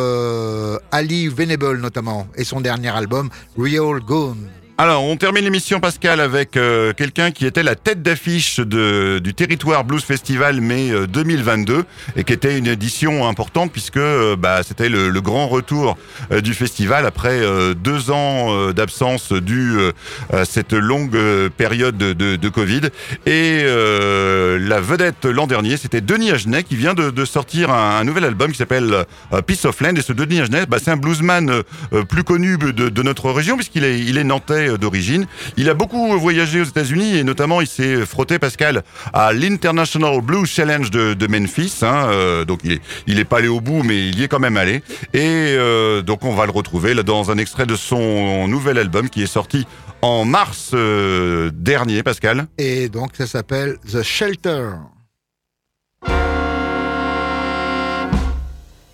Ali 0.91 1.27
Venable 1.27 1.77
notamment 1.77 2.27
et 2.35 2.43
son 2.43 2.61
dernier 2.61 2.89
album 2.89 3.29
Real 3.57 3.99
Gone. 3.99 4.58
Alors, 4.81 5.03
on 5.03 5.17
termine 5.17 5.43
l'émission, 5.43 5.81
Pascal, 5.81 6.21
avec 6.21 6.55
euh, 6.55 6.93
quelqu'un 6.93 7.31
qui 7.31 7.45
était 7.45 7.63
la 7.63 7.75
tête 7.75 8.01
d'affiche 8.01 8.61
du 8.61 9.33
Territoire 9.33 9.83
Blues 9.83 10.01
Festival 10.01 10.61
mai 10.61 10.89
euh, 10.89 11.05
2022 11.05 11.83
et 12.15 12.23
qui 12.23 12.31
était 12.31 12.57
une 12.57 12.65
édition 12.65 13.27
importante 13.27 13.73
puisque 13.73 13.97
euh, 13.97 14.37
bah, 14.37 14.61
c'était 14.63 14.87
le, 14.87 15.11
grand 15.19 15.49
retour 15.49 15.97
euh, 16.31 16.39
du 16.39 16.53
festival 16.53 17.05
après 17.05 17.41
euh, 17.41 17.73
deux 17.73 18.09
ans 18.09 18.53
euh, 18.53 18.71
d'absence 18.71 19.33
due 19.33 19.77
euh, 19.77 19.91
à 20.31 20.45
cette 20.45 20.71
longue 20.71 21.13
euh, 21.13 21.49
période 21.49 21.97
de, 21.97 22.49
Covid. 22.49 22.83
Et 23.25 23.59
euh, 23.63 24.57
la 24.61 24.79
vedette 24.79 25.25
l'an 25.25 25.45
dernier, 25.45 25.75
c'était 25.75 25.99
Denis 25.99 26.31
Agenet 26.31 26.63
qui 26.63 26.77
vient 26.77 26.93
de, 26.93 27.25
sortir 27.25 27.69
un, 27.69 28.05
nouvel 28.05 28.23
album 28.23 28.53
qui 28.53 28.57
s'appelle 28.57 29.05
euh, 29.33 29.41
Peace 29.41 29.65
of 29.65 29.81
Land. 29.81 29.95
Et 29.97 30.01
ce 30.01 30.13
Denis 30.13 30.39
Agenet, 30.39 30.65
bah, 30.67 30.77
c'est 30.81 30.91
un 30.91 30.95
bluesman 30.95 31.49
euh, 31.49 31.63
euh, 31.91 32.03
plus 32.05 32.23
connu 32.23 32.57
de, 32.57 32.71
de 32.71 33.03
notre 33.03 33.29
région 33.31 33.57
puisqu'il 33.57 33.83
est, 33.83 33.99
il 33.99 34.17
est 34.17 34.23
nantais 34.23 34.68
euh, 34.69 34.77
d'origine. 34.77 35.25
Il 35.57 35.69
a 35.69 35.73
beaucoup 35.73 36.17
voyagé 36.17 36.61
aux 36.61 36.65
États-Unis 36.65 37.17
et 37.17 37.23
notamment 37.23 37.61
il 37.61 37.67
s'est 37.67 38.05
frotté, 38.05 38.39
Pascal, 38.39 38.83
à 39.13 39.33
l'International 39.33 40.21
Blues 40.21 40.47
Challenge 40.49 40.89
de, 40.91 41.13
de 41.13 41.27
Memphis. 41.27 41.79
hein, 41.81 42.07
euh, 42.09 42.45
donc 42.45 42.61
il 42.63 42.73
est, 42.73 42.81
il 43.07 43.19
est 43.19 43.25
pas 43.25 43.37
allé 43.37 43.47
au 43.47 43.61
bout, 43.61 43.83
mais 43.83 44.07
il 44.07 44.19
y 44.19 44.23
est 44.23 44.27
quand 44.27 44.39
même 44.39 44.57
allé. 44.57 44.81
Et 45.13 45.55
euh, 45.57 46.01
donc 46.01 46.23
on 46.23 46.33
va 46.33 46.45
le 46.45 46.51
retrouver 46.51 46.93
là 46.93 47.03
dans 47.03 47.31
un 47.31 47.37
extrait 47.37 47.65
de 47.65 47.75
son 47.75 48.47
nouvel 48.47 48.77
album 48.77 49.09
qui 49.09 49.23
est 49.23 49.27
sorti 49.27 49.65
en 50.01 50.23
mars 50.25 50.71
euh, 50.73 51.51
dernier, 51.53 52.03
Pascal. 52.03 52.47
Et 52.57 52.89
donc 52.89 53.11
ça 53.17 53.27
s'appelle 53.27 53.77
The 53.91 54.01
Shelter. 54.01 54.71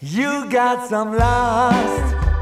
You 0.01 0.45
got 0.49 0.87
some 0.89 1.13
lust. 1.13 2.34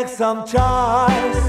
Make 0.00 0.08
some 0.08 0.46
choice. 0.46 1.47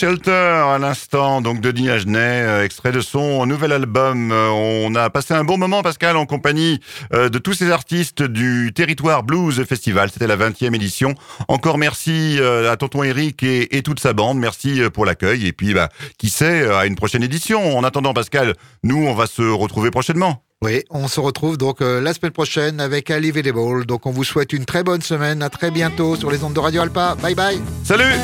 Shelter 0.00 0.30
à 0.30 0.78
l'instant, 0.78 1.42
donc 1.42 1.60
de 1.60 1.70
Denis 1.70 1.90
Agenet, 1.90 2.18
euh, 2.18 2.64
extrait 2.64 2.90
de 2.90 3.02
son 3.02 3.44
nouvel 3.44 3.70
album. 3.70 4.32
Euh, 4.32 4.48
on 4.48 4.94
a 4.94 5.10
passé 5.10 5.34
un 5.34 5.44
bon 5.44 5.58
moment, 5.58 5.82
Pascal, 5.82 6.16
en 6.16 6.24
compagnie 6.24 6.80
euh, 7.12 7.28
de 7.28 7.38
tous 7.38 7.52
ces 7.52 7.70
artistes 7.70 8.22
du 8.22 8.72
Territoire 8.74 9.24
Blues 9.24 9.62
Festival. 9.64 10.10
C'était 10.10 10.26
la 10.26 10.38
20e 10.38 10.74
édition. 10.74 11.14
Encore 11.48 11.76
merci 11.76 12.38
à 12.40 12.74
Tonton 12.78 13.02
Eric 13.02 13.42
et, 13.42 13.76
et 13.76 13.82
toute 13.82 14.00
sa 14.00 14.14
bande. 14.14 14.38
Merci 14.38 14.80
pour 14.90 15.04
l'accueil. 15.04 15.46
Et 15.46 15.52
puis, 15.52 15.74
bah, 15.74 15.90
qui 16.16 16.30
sait, 16.30 16.66
à 16.70 16.86
une 16.86 16.96
prochaine 16.96 17.22
édition. 17.22 17.76
En 17.76 17.84
attendant, 17.84 18.14
Pascal, 18.14 18.54
nous, 18.82 19.06
on 19.06 19.12
va 19.12 19.26
se 19.26 19.42
retrouver 19.42 19.90
prochainement. 19.90 20.42
Oui, 20.62 20.82
on 20.90 21.08
se 21.08 21.20
retrouve 21.20 21.56
donc 21.56 21.80
euh, 21.80 22.00
la 22.00 22.12
semaine 22.14 22.32
prochaine 22.32 22.80
avec 22.80 23.10
Ali 23.10 23.30
Vedable. 23.30 23.86
Donc 23.86 24.06
on 24.06 24.10
vous 24.10 24.24
souhaite 24.24 24.52
une 24.52 24.64
très 24.64 24.82
bonne 24.82 25.02
semaine. 25.02 25.42
À 25.42 25.48
très 25.48 25.70
bientôt 25.70 26.16
sur 26.16 26.30
les 26.30 26.42
ondes 26.42 26.54
de 26.54 26.60
Radio 26.60 26.82
Alpa. 26.82 27.16
Bye 27.22 27.34
bye. 27.34 27.60
Salut 27.84 28.14